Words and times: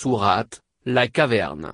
Sourate, 0.00 0.60
la 0.86 1.08
caverne. 1.08 1.72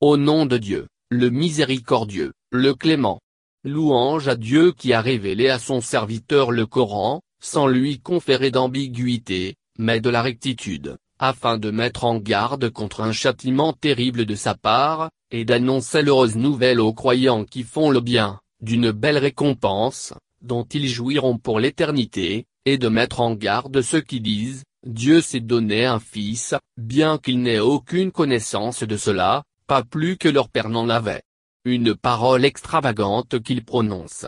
Au 0.00 0.16
nom 0.16 0.44
de 0.44 0.58
Dieu, 0.58 0.88
le 1.08 1.30
miséricordieux, 1.30 2.32
le 2.50 2.74
clément. 2.74 3.20
Louange 3.62 4.26
à 4.26 4.34
Dieu 4.34 4.72
qui 4.72 4.92
a 4.92 5.00
révélé 5.00 5.50
à 5.50 5.60
son 5.60 5.80
serviteur 5.80 6.50
le 6.50 6.66
Coran, 6.66 7.20
sans 7.40 7.68
lui 7.68 8.00
conférer 8.00 8.50
d'ambiguïté, 8.50 9.54
mais 9.78 10.00
de 10.00 10.10
la 10.10 10.20
rectitude, 10.20 10.96
afin 11.20 11.56
de 11.56 11.70
mettre 11.70 12.02
en 12.02 12.18
garde 12.18 12.70
contre 12.70 13.02
un 13.02 13.12
châtiment 13.12 13.72
terrible 13.72 14.26
de 14.26 14.34
sa 14.34 14.56
part, 14.56 15.10
et 15.30 15.44
d'annoncer 15.44 16.02
l'heureuse 16.02 16.34
nouvelle 16.34 16.80
aux 16.80 16.92
croyants 16.92 17.44
qui 17.44 17.62
font 17.62 17.88
le 17.88 18.00
bien, 18.00 18.40
d'une 18.62 18.90
belle 18.90 19.18
récompense, 19.18 20.12
dont 20.42 20.64
ils 20.64 20.88
jouiront 20.88 21.38
pour 21.38 21.60
l'éternité, 21.60 22.46
et 22.64 22.78
de 22.78 22.88
mettre 22.88 23.20
en 23.20 23.36
garde 23.36 23.80
ceux 23.80 24.00
qui 24.00 24.20
disent, 24.20 24.64
Dieu 24.84 25.22
s'est 25.22 25.40
donné 25.40 25.86
un 25.86 25.98
fils, 25.98 26.54
bien 26.76 27.16
qu'il 27.16 27.40
n'ait 27.40 27.58
aucune 27.58 28.12
connaissance 28.12 28.82
de 28.82 28.98
cela, 28.98 29.42
pas 29.66 29.82
plus 29.82 30.18
que 30.18 30.28
leur 30.28 30.50
père 30.50 30.68
n'en 30.68 30.90
avait. 30.90 31.22
Une 31.64 31.94
parole 31.94 32.44
extravagante 32.44 33.42
qu'ils 33.42 33.64
prononcent. 33.64 34.26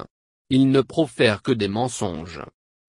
Ils 0.48 0.70
ne 0.70 0.80
profèrent 0.80 1.42
que 1.42 1.52
des 1.52 1.68
mensonges. 1.68 2.40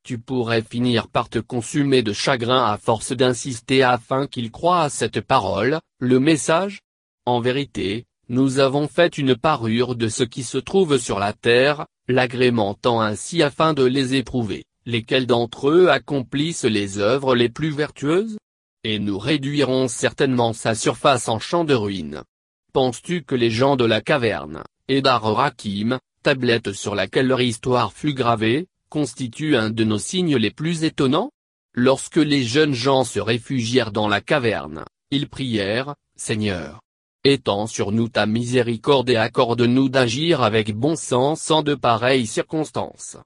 Tu 0.03 0.17
pourrais 0.17 0.62
finir 0.62 1.09
par 1.09 1.27
te 1.27 1.40
consumer 1.40 2.03
de 2.03 2.13
chagrin 2.13 2.71
à 2.71 2.77
force 2.77 3.12
d'insister 3.12 3.84
afin 3.84 4.27
qu'ils 4.27 4.52
croient 4.52 4.84
à 4.84 4.90
cette 4.90 5.20
parole, 5.20 5.81
le 5.99 6.21
message? 6.21 6.79
En 7.26 7.41
vérité, 7.41 8.05
nous 8.29 8.59
avons 8.59 8.88
fait 8.88 9.18
une 9.18 9.35
parure 9.35 9.98
de 9.98 10.07
ce 10.07 10.23
qui 10.23 10.43
se 10.43 10.57
trouve 10.57 10.98
sur 10.98 11.20
la 11.20 11.34
terre, 11.34 11.85
l'agrémentant 12.07 13.02
ainsi 13.02 13.43
afin 13.43 13.73
de 13.73 13.84
les 13.84 14.15
éprouver 14.15 14.63
lesquels 14.88 15.27
d'entre 15.27 15.70
eux 15.70 15.90
accomplissent 15.90 16.64
les 16.64 16.98
œuvres 16.98 17.36
les 17.36 17.50
plus 17.50 17.72
vertueuses? 17.72 18.38
Et 18.86 19.00
nous 19.00 19.20
réduirons 19.20 19.90
certainement 19.90 20.54
sa 20.54 20.76
surface 20.76 21.27
en 21.27 21.40
champ 21.40 21.66
de 21.66 21.73
ruines. 21.73 22.23
Penses-tu 22.72 23.23
que 23.23 23.36
les 23.36 23.52
gens 23.52 23.76
de 23.76 23.84
la 23.84 24.00
caverne, 24.00 24.63
et 24.88 25.02
d'Ar-Rakim, 25.02 25.99
tablette 26.24 26.71
sur 26.71 26.96
laquelle 26.96 27.27
leur 27.27 27.41
histoire 27.41 27.91
fut 27.91 28.13
gravée, 28.13 28.68
constituent 28.90 29.57
un 29.57 29.70
de 29.70 29.84
nos 29.84 29.99
signes 29.99 30.38
les 30.38 30.52
plus 30.52 30.85
étonnants? 30.85 31.32
Lorsque 31.74 32.16
les 32.16 32.44
jeunes 32.44 32.74
gens 32.74 33.04
se 33.04 33.20
réfugièrent 33.20 33.91
dans 33.91 34.07
la 34.07 34.22
caverne, 34.22 34.85
ils 35.12 35.27
prièrent, 35.27 35.96
Seigneur, 36.16 36.79
étends 37.26 37.68
sur 37.68 37.91
nous 37.91 38.07
ta 38.07 38.26
miséricorde 38.26 39.10
et 39.10 39.18
accorde-nous 39.18 39.90
d'agir 39.90 40.44
avec 40.44 40.74
bon 40.74 40.96
sens 40.96 41.51
en 41.51 41.62
de 41.62 41.76
pareilles 41.76 42.26
circonstances. 42.26 43.18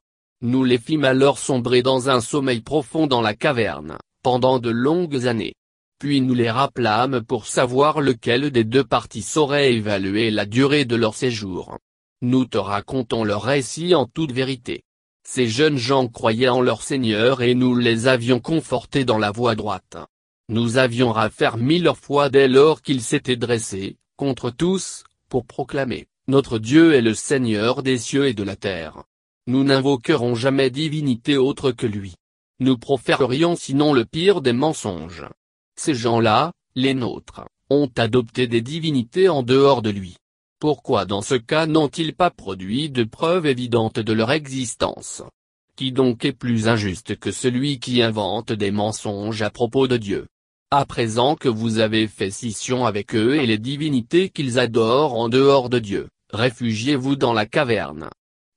Nous 0.43 0.63
les 0.63 0.79
fîmes 0.79 1.05
alors 1.05 1.37
sombrer 1.37 1.83
dans 1.83 2.09
un 2.09 2.19
sommeil 2.19 2.61
profond 2.61 3.05
dans 3.05 3.21
la 3.21 3.35
caverne, 3.35 3.97
pendant 4.23 4.57
de 4.57 4.71
longues 4.71 5.27
années. 5.27 5.53
Puis 5.99 6.19
nous 6.19 6.33
les 6.33 6.49
rappelâmes 6.49 7.21
pour 7.21 7.45
savoir 7.45 8.01
lequel 8.01 8.49
des 8.49 8.63
deux 8.63 8.83
parties 8.83 9.21
saurait 9.21 9.73
évaluer 9.73 10.31
la 10.31 10.47
durée 10.47 10.83
de 10.83 10.95
leur 10.95 11.13
séjour. 11.13 11.77
Nous 12.23 12.45
te 12.45 12.57
racontons 12.57 13.23
leur 13.23 13.43
récit 13.43 13.93
en 13.93 14.07
toute 14.07 14.31
vérité. 14.31 14.81
Ces 15.23 15.47
jeunes 15.47 15.77
gens 15.77 16.07
croyaient 16.07 16.49
en 16.49 16.61
leur 16.61 16.81
Seigneur 16.81 17.43
et 17.43 17.53
nous 17.53 17.75
les 17.75 18.07
avions 18.07 18.39
confortés 18.39 19.05
dans 19.05 19.19
la 19.19 19.29
voie 19.29 19.53
droite. 19.53 19.97
Nous 20.49 20.77
avions 20.77 21.11
raffermi 21.11 21.77
leur 21.77 21.97
foi 21.97 22.29
dès 22.29 22.47
lors 22.47 22.81
qu'ils 22.81 23.03
s'étaient 23.03 23.35
dressés, 23.35 23.97
contre 24.17 24.49
tous, 24.49 25.03
pour 25.29 25.45
proclamer, 25.45 26.07
Notre 26.27 26.57
Dieu 26.57 26.95
est 26.95 27.01
le 27.01 27.13
Seigneur 27.13 27.83
des 27.83 27.99
cieux 27.99 28.25
et 28.25 28.33
de 28.33 28.43
la 28.43 28.55
terre. 28.55 29.03
Nous 29.47 29.63
n'invoquerons 29.63 30.35
jamais 30.35 30.69
divinité 30.69 31.35
autre 31.35 31.71
que 31.71 31.87
lui. 31.87 32.13
Nous 32.59 32.77
proférerions 32.77 33.55
sinon 33.55 33.91
le 33.91 34.05
pire 34.05 34.41
des 34.41 34.53
mensonges. 34.53 35.25
Ces 35.75 35.95
gens-là, 35.95 36.51
les 36.75 36.93
nôtres, 36.93 37.41
ont 37.71 37.89
adopté 37.97 38.45
des 38.45 38.61
divinités 38.61 39.29
en 39.29 39.41
dehors 39.41 39.81
de 39.81 39.89
lui. 39.89 40.17
Pourquoi 40.59 41.05
dans 41.05 41.23
ce 41.23 41.33
cas 41.33 41.65
n'ont-ils 41.65 42.13
pas 42.13 42.29
produit 42.29 42.91
de 42.91 43.03
preuves 43.03 43.47
évidentes 43.47 43.99
de 43.99 44.13
leur 44.13 44.31
existence? 44.31 45.23
Qui 45.75 45.91
donc 45.91 46.23
est 46.23 46.33
plus 46.33 46.67
injuste 46.67 47.17
que 47.17 47.31
celui 47.31 47.79
qui 47.79 48.03
invente 48.03 48.51
des 48.51 48.69
mensonges 48.69 49.41
à 49.41 49.49
propos 49.49 49.87
de 49.87 49.97
Dieu? 49.97 50.27
À 50.69 50.85
présent 50.85 51.35
que 51.35 51.49
vous 51.49 51.79
avez 51.79 52.07
fait 52.07 52.29
scission 52.29 52.85
avec 52.85 53.15
eux 53.15 53.37
et 53.37 53.47
les 53.47 53.57
divinités 53.57 54.29
qu'ils 54.29 54.59
adorent 54.59 55.15
en 55.15 55.29
dehors 55.29 55.69
de 55.69 55.79
Dieu, 55.79 56.09
réfugiez-vous 56.31 57.15
dans 57.15 57.33
la 57.33 57.47
caverne, 57.47 58.09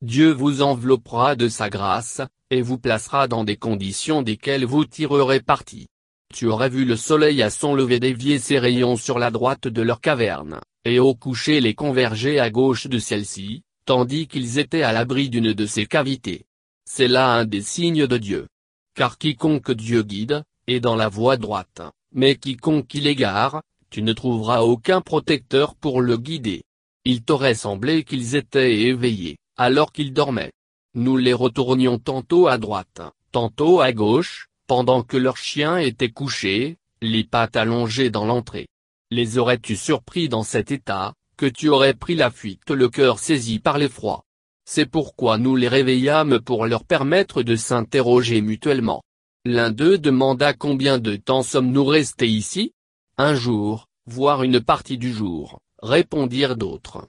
Dieu 0.05 0.33
vous 0.33 0.61
enveloppera 0.61 1.35
de 1.35 1.49
sa 1.49 1.71
grâce, 1.71 2.21
et 2.51 2.61
vous 2.61 2.77
placera 2.77 3.27
dans 3.27 3.43
des 3.43 3.57
conditions 3.57 4.21
desquelles 4.21 4.67
vous 4.67 4.85
tirerez 4.85 5.41
parti. 5.41 5.87
Tu 6.35 6.47
aurais 6.47 6.69
vu 6.69 6.85
le 6.85 6.95
soleil 6.95 7.43
à 7.43 7.49
son 7.49 7.75
lever 7.75 8.01
dévier 8.01 8.39
ses 8.39 8.59
rayons 8.59 8.97
sur 8.97 9.19
la 9.19 9.31
droite 9.31 9.67
de 9.67 9.81
leur 9.81 10.03
caverne, 10.03 10.61
et 10.85 10.99
au 10.99 11.15
coucher 11.15 11.63
les 11.63 11.73
converger 11.73 12.39
à 12.39 12.51
gauche 12.51 12.87
de 12.87 12.99
celle-ci, 12.99 13.63
tandis 13.87 14.27
qu'ils 14.27 14.59
étaient 14.59 14.83
à 14.83 14.93
l'abri 14.93 15.31
d'une 15.31 15.55
de 15.55 15.65
ces 15.65 15.87
cavités. 15.87 16.45
C'est 16.85 17.09
là 17.09 17.33
un 17.33 17.47
des 17.47 17.63
signes 17.63 18.07
de 18.07 18.19
Dieu. 18.19 18.49
Car 18.95 19.17
quiconque 19.17 19.73
Dieu 19.73 20.03
guide, 20.03 20.43
est 20.67 20.81
dans 20.81 20.97
la 20.97 21.09
voie 21.09 21.39
droite, 21.39 21.81
mais 22.13 22.37
quiconque 22.37 22.93
il 22.93 23.07
égare, 23.07 23.63
tu 23.89 24.03
ne 24.03 24.13
trouveras 24.13 24.61
aucun 24.61 25.01
protecteur 25.01 25.75
pour 25.75 26.03
le 26.03 26.19
guider. 26.19 26.63
Il 27.07 27.23
t'aurait 27.23 27.55
semblé 27.55 28.05
qu'ils 28.05 28.37
étaient 28.37 28.83
éveillés 28.83 29.39
alors 29.57 29.93
qu'ils 29.93 30.13
dormaient. 30.13 30.53
Nous 30.95 31.17
les 31.17 31.33
retournions 31.33 31.99
tantôt 31.99 32.47
à 32.49 32.59
droite, 32.59 33.01
tantôt 33.33 33.81
à 33.81 33.93
gauche, 33.93 34.49
pendant 34.67 35.03
que 35.03 35.17
leurs 35.17 35.37
chiens 35.37 35.77
étaient 35.79 36.11
couchés, 36.11 36.77
les 37.03 37.25
pattes 37.25 37.57
allongées 37.57 38.11
dans 38.11 38.25
l'entrée. 38.25 38.67
Les 39.11 39.39
aurais-tu 39.39 39.77
surpris 39.77 40.29
dans 40.29 40.43
cet 40.43 40.71
état, 40.71 41.15
que 41.37 41.47
tu 41.47 41.69
aurais 41.69 41.95
pris 41.95 42.15
la 42.15 42.31
fuite 42.31 42.71
le 42.71 42.89
cœur 42.89 43.19
saisi 43.19 43.59
par 43.59 43.79
l'effroi? 43.79 44.23
C'est 44.65 44.87
pourquoi 44.87 45.37
nous 45.37 45.57
les 45.57 45.69
réveillâmes 45.69 46.41
pour 46.41 46.67
leur 46.67 46.85
permettre 46.85 47.43
de 47.43 47.57
s'interroger 47.57 48.41
mutuellement. 48.41 49.03
L'un 49.45 49.71
d'eux 49.71 49.99
demanda 49.99 50.55
combien 50.55 50.99
de 50.99 51.17
temps 51.17 51.43
sommes-nous 51.43 51.85
restés 51.85 52.29
ici? 52.29 52.73
Un 53.19 53.35
jour, 53.35 53.87
voire 54.07 54.43
une 54.43 54.61
partie 54.61 54.97
du 54.97 55.13
jour, 55.13 55.59
répondirent 55.83 56.57
d'autres. 56.57 57.07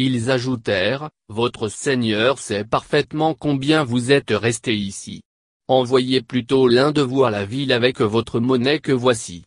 Ils 0.00 0.30
ajoutèrent, 0.30 1.10
Votre 1.28 1.66
Seigneur 1.66 2.38
sait 2.38 2.64
parfaitement 2.64 3.34
combien 3.34 3.82
vous 3.82 4.12
êtes 4.12 4.30
restés 4.30 4.76
ici. 4.76 5.22
Envoyez 5.66 6.22
plutôt 6.22 6.68
l'un 6.68 6.92
de 6.92 7.02
vous 7.02 7.24
à 7.24 7.32
la 7.32 7.44
ville 7.44 7.72
avec 7.72 8.00
votre 8.00 8.38
monnaie 8.38 8.78
que 8.78 8.92
voici. 8.92 9.42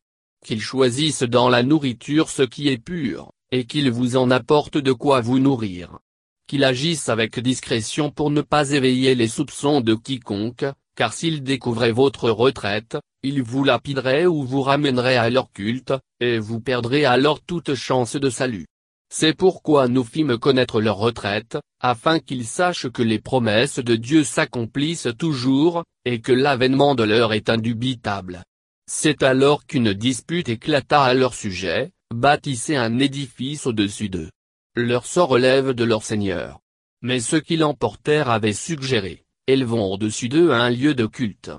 Qu'il 0.45 0.59
choisisse 0.59 1.23
dans 1.23 1.47
la 1.47 1.63
nourriture 1.63 2.29
ce 2.29 2.41
qui 2.41 2.67
est 2.67 2.78
pur, 2.78 3.31
et 3.53 3.63
qu'il 3.63 3.89
vous 3.91 4.17
en 4.17 4.29
apporte 4.29 4.78
de 4.78 4.91
quoi 4.91 5.22
vous 5.22 5.39
nourrir. 5.39 6.00
Qu'il 6.47 6.66
agisse 6.66 7.07
avec 7.07 7.39
discrétion 7.39 8.12
pour 8.12 8.29
ne 8.29 8.41
pas 8.41 8.72
éveiller 8.72 9.16
les 9.16 9.29
soupçons 9.29 9.79
de 9.79 9.95
quiconque, 9.95 10.66
car 10.97 11.13
s'il 11.13 11.44
découvrait 11.44 11.94
votre 11.94 12.29
retraite, 12.29 12.97
il 13.23 13.41
vous 13.41 13.63
lapiderait 13.63 14.25
ou 14.25 14.44
vous 14.44 14.63
ramènerait 14.63 15.16
à 15.16 15.29
leur 15.29 15.50
culte, 15.53 15.94
et 16.19 16.39
vous 16.39 16.59
perdrez 16.59 17.06
alors 17.06 17.39
toute 17.39 17.73
chance 17.73 18.18
de 18.18 18.29
salut. 18.29 18.66
C'est 19.14 19.34
pourquoi 19.34 19.90
nous 19.90 20.06
fîmes 20.06 20.38
connaître 20.38 20.80
leur 20.80 20.96
retraite, 20.96 21.58
afin 21.82 22.20
qu'ils 22.20 22.46
sachent 22.46 22.88
que 22.88 23.02
les 23.04 23.20
promesses 23.20 23.80
de 23.80 23.98
Dieu 23.98 24.24
s'accomplissent 24.24 25.10
toujours, 25.20 25.84
et 26.06 26.22
que 26.22 26.32
l'avènement 26.32 26.96
de 26.96 27.04
l'heure 27.04 27.34
est 27.34 27.50
indubitable. 27.50 28.44
C'est 28.90 29.22
alors 29.22 29.66
qu'une 29.66 29.92
dispute 29.92 30.48
éclata 30.48 31.04
à 31.04 31.14
leur 31.14 31.34
sujet, 31.34 31.92
bâtissez 32.14 32.78
un 32.78 33.00
édifice 33.00 33.66
au-dessus 33.66 34.08
d'eux. 34.08 34.30
Leur 34.78 35.06
sort 35.06 35.28
relève 35.28 35.72
de 35.72 35.84
leur 35.84 36.04
Seigneur. 36.04 36.62
Mais 37.02 37.20
ceux 37.20 37.42
qui 37.42 37.58
l'emportèrent 37.58 38.30
avaient 38.30 38.54
suggéré, 38.54 39.26
élevons 39.46 39.92
au-dessus 39.92 40.30
d'eux 40.30 40.52
un 40.52 40.70
lieu 40.70 40.96
de 40.96 41.06
culte. 41.06 41.52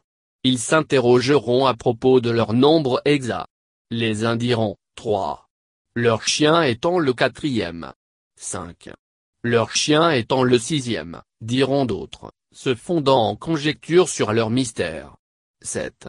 Ils 0.43 0.59
s'interrogeront 0.59 1.67
à 1.67 1.75
propos 1.75 2.23
de 2.23 2.31
leur 2.31 2.55
nombre 2.55 3.03
exact. 3.05 3.47
Les 3.91 4.25
uns 4.25 4.37
diront, 4.37 4.77
trois 4.97 5.42
leur 5.95 6.27
chien 6.27 6.63
étant 6.63 6.99
le 6.99 7.13
quatrième. 7.13 7.93
5. 8.41 8.89
Leur 9.45 9.77
chien 9.77 10.11
étant 10.11 10.43
le 10.43 10.59
sixième, 10.59 11.21
diront 11.43 11.85
d'autres, 11.85 12.33
se 12.55 12.75
fondant 12.75 13.29
en 13.29 13.37
conjecture 13.37 14.09
sur 14.09 14.33
leur 14.33 14.49
mystère. 14.49 15.17
7. 15.61 16.09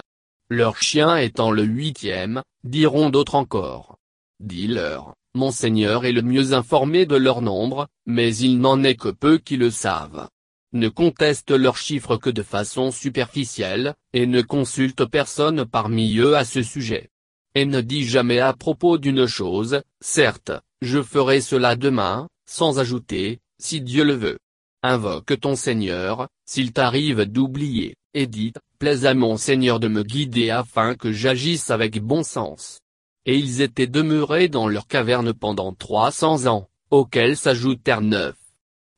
Leur 0.50 0.78
chien 0.78 1.18
étant 1.18 1.52
le 1.52 1.64
huitième, 1.64 2.44
diront 2.64 3.10
d'autres 3.10 3.36
encore. 3.36 3.98
Dis-leur, 4.40 5.16
Monseigneur 5.36 6.06
est 6.06 6.14
le 6.14 6.22
mieux 6.22 6.54
informé 6.54 7.06
de 7.06 7.18
leur 7.18 7.42
nombre, 7.42 7.88
mais 8.06 8.34
il 8.34 8.60
n'en 8.60 8.84
est 8.84 8.96
que 8.96 9.10
peu 9.10 9.38
qui 9.38 9.58
le 9.58 9.70
savent. 9.70 10.30
Ne 10.72 10.88
conteste 10.88 11.52
leurs 11.52 11.78
chiffres 11.78 12.16
que 12.16 12.30
de 12.30 12.44
façon 12.44 12.92
superficielle, 12.92 13.96
et 14.14 14.28
ne 14.28 14.42
consulte 14.42 15.04
personne 15.06 15.66
parmi 15.66 16.18
eux 16.20 16.38
à 16.38 16.46
ce 16.46 16.64
sujet 16.64 17.10
et 17.56 17.66
ne 17.66 17.82
dis 17.82 18.06
jamais 18.06 18.40
à 18.40 18.54
propos 18.54 18.98
d'une 18.98 19.28
chose, 19.28 19.82
certes, 20.02 20.52
je 20.82 21.02
ferai 21.02 21.42
cela 21.42 21.76
demain, 21.76 22.28
sans 22.46 22.80
ajouter, 22.80 23.40
si 23.60 23.82
Dieu 23.82 24.04
le 24.04 24.14
veut. 24.14 24.38
Invoque 24.82 25.40
ton 25.40 25.56
Seigneur, 25.56 26.28
s'il 26.46 26.74
t'arrive 26.74 27.22
d'oublier, 27.22 27.96
et 28.14 28.28
dis, 28.28 28.54
plaise 28.80 29.06
à 29.06 29.14
mon 29.14 29.38
Seigneur 29.38 29.80
de 29.80 29.88
me 29.88 30.04
guider 30.04 30.50
afin 30.50 30.96
que 30.96 31.14
j'agisse 31.14 31.70
avec 31.70 32.02
bon 32.02 32.24
sens. 32.24 32.80
Et 33.26 33.38
ils 33.38 33.62
étaient 33.62 33.88
demeurés 33.88 34.50
dans 34.50 34.68
leur 34.68 34.88
caverne 34.88 35.34
pendant 35.34 35.74
trois 35.74 36.12
cents 36.12 36.48
ans, 36.48 36.68
auxquels 36.92 37.38
s'ajoutèrent 37.38 38.02
neuf. 38.02 38.36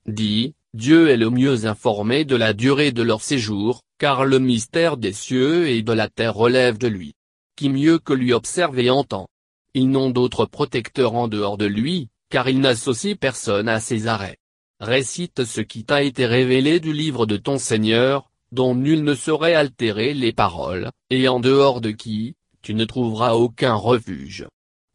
Dit, 0.08 0.56
Dieu 0.74 1.10
est 1.10 1.18
le 1.18 1.30
mieux 1.30 1.68
informé 1.68 2.26
de 2.26 2.36
la 2.36 2.54
durée 2.54 2.92
de 2.92 3.04
leur 3.04 3.22
séjour, 3.22 3.82
car 4.00 4.26
le 4.26 4.40
mystère 4.40 4.98
des 4.98 5.14
cieux 5.14 5.68
et 5.70 5.84
de 5.84 5.94
la 5.94 6.10
terre 6.10 6.34
relève 6.34 6.78
de 6.78 6.88
lui. 6.88 7.14
Qui 7.56 7.70
mieux 7.70 8.00
que 8.00 8.14
lui 8.14 8.34
observe 8.34 8.78
et 8.80 8.90
entend 8.90 9.28
Ils 9.74 9.90
n'ont 9.90 10.10
d'autre 10.10 10.46
protecteur 10.46 11.16
en 11.16 11.30
dehors 11.30 11.58
de 11.58 11.66
lui, 11.66 12.10
car 12.30 12.50
il 12.50 12.60
n'associe 12.60 13.16
personne 13.18 13.70
à 13.70 13.80
ses 13.80 14.08
arrêts. 14.08 14.38
Récite 14.82 15.46
ce 15.46 15.62
qui 15.62 15.86
t'a 15.86 16.04
été 16.04 16.26
révélé 16.26 16.82
du 16.82 16.92
livre 16.92 17.26
de 17.26 17.38
ton 17.38 17.58
Seigneur, 17.58 18.30
dont 18.52 18.76
nul 18.76 19.04
ne 19.04 19.16
saurait 19.16 19.54
altérer 19.54 20.14
les 20.14 20.34
paroles, 20.34 20.92
et 21.10 21.30
en 21.30 21.40
dehors 21.40 21.80
de 21.80 21.92
qui, 21.92 22.36
tu 22.62 22.74
ne 22.74 22.84
trouveras 22.84 23.34
aucun 23.36 23.74
refuge. 23.74 24.48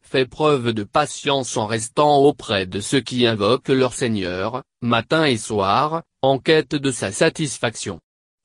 Fais 0.03 0.25
preuve 0.25 0.73
de 0.73 0.83
patience 0.83 1.57
en 1.57 1.65
restant 1.65 2.17
auprès 2.17 2.67
de 2.67 2.79
ceux 2.79 2.99
qui 2.99 3.25
invoquent 3.25 3.69
leur 3.69 3.93
Seigneur, 3.93 4.61
matin 4.81 5.25
et 5.25 5.37
soir, 5.37 6.03
en 6.21 6.37
quête 6.37 6.75
de 6.75 6.91
sa 6.91 7.11
satisfaction. 7.11 7.99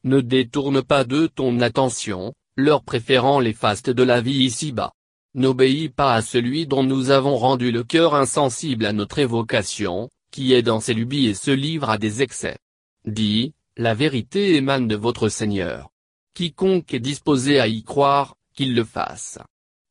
Ne 0.04 0.20
détourne 0.20 0.80
pas 0.82 1.04
de 1.04 1.26
ton 1.26 1.60
attention, 1.60 2.32
leur 2.56 2.82
préférant 2.82 3.38
les 3.38 3.52
fastes 3.52 3.90
de 3.90 4.02
la 4.02 4.20
vie 4.20 4.44
ici-bas. 4.44 4.92
N'obéis 5.34 5.90
pas 5.90 6.14
à 6.14 6.22
celui 6.22 6.66
dont 6.66 6.82
nous 6.82 7.10
avons 7.10 7.36
rendu 7.36 7.70
le 7.70 7.84
cœur 7.84 8.14
insensible 8.14 8.86
à 8.86 8.94
notre 8.94 9.18
évocation, 9.18 10.08
qui 10.30 10.54
est 10.54 10.62
dans 10.62 10.80
ses 10.80 10.94
lubies 10.94 11.26
et 11.26 11.34
se 11.34 11.50
livre 11.50 11.90
à 11.90 11.98
des 11.98 12.22
excès. 12.22 12.56
Dis, 13.04 13.52
la 13.76 13.92
vérité 13.92 14.56
émane 14.56 14.88
de 14.88 14.96
votre 14.96 15.28
Seigneur. 15.28 15.90
Quiconque 16.32 16.94
est 16.94 17.00
disposé 17.00 17.60
à 17.60 17.68
y 17.68 17.82
croire, 17.82 18.36
qu'il 18.54 18.74
le 18.74 18.84
fasse. 18.84 19.38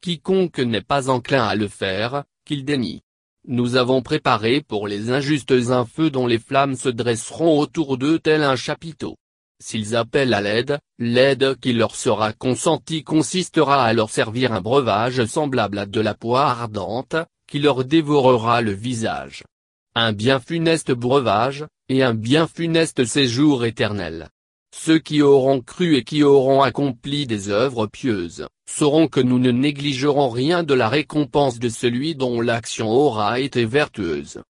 Quiconque 0.02 0.60
n'est 0.60 0.82
pas 0.82 1.10
enclin 1.10 1.46
à 1.46 1.54
le 1.54 1.68
faire, 1.68 2.24
qu'il 2.46 2.66
dénie. 2.66 3.04
Nous 3.48 3.76
avons 3.76 4.02
préparé 4.02 4.62
pour 4.62 4.88
les 4.88 5.12
injustes 5.12 5.52
un 5.52 5.86
feu 5.86 6.10
dont 6.10 6.26
les 6.26 6.40
flammes 6.40 6.76
se 6.76 6.90
dresseront 6.90 7.60
autour 7.60 8.00
d'eux 8.00 8.18
tel 8.18 8.42
un 8.42 8.56
chapiteau. 8.56 9.18
S'ils 9.64 9.96
appellent 9.96 10.34
à 10.34 10.42
l'aide, 10.42 10.80
l'aide 11.00 11.56
qui 11.60 11.74
leur 11.74 11.96
sera 11.96 12.34
consentie 12.34 13.04
consistera 13.04 13.84
à 13.84 13.94
leur 13.94 14.10
servir 14.10 14.52
un 14.52 14.62
breuvage 14.62 15.26
semblable 15.26 15.80
à 15.80 15.86
de 15.86 16.02
la 16.02 16.14
poix 16.14 16.48
ardente, 16.48 17.16
qui 17.48 17.60
leur 17.60 17.86
dévorera 17.86 18.62
le 18.62 18.72
visage. 18.72 19.44
Un 19.96 20.12
bien 20.12 20.40
funeste 20.40 20.92
breuvage, 20.92 21.66
et 21.88 22.04
un 22.04 22.14
bien 22.14 22.48
funeste 22.48 23.06
séjour 23.06 23.64
éternel. 23.66 24.30
Ceux 24.76 25.00
qui 25.00 25.22
auront 25.22 25.62
cru 25.62 25.96
et 25.96 26.04
qui 26.04 26.22
auront 26.22 26.62
accompli 26.62 27.26
des 27.26 27.50
œuvres 27.50 27.88
pieuses, 27.88 28.48
sauront 28.70 29.08
que 29.08 29.22
nous 29.22 29.40
ne 29.40 29.52
négligerons 29.52 30.30
rien 30.30 30.64
de 30.64 30.74
la 30.74 30.90
récompense 30.90 31.60
de 31.60 31.70
celui 31.70 32.14
dont 32.16 32.42
l'action 32.42 32.90
aura 32.90 33.40
été 33.40 33.64
vertueuse. 33.64 34.42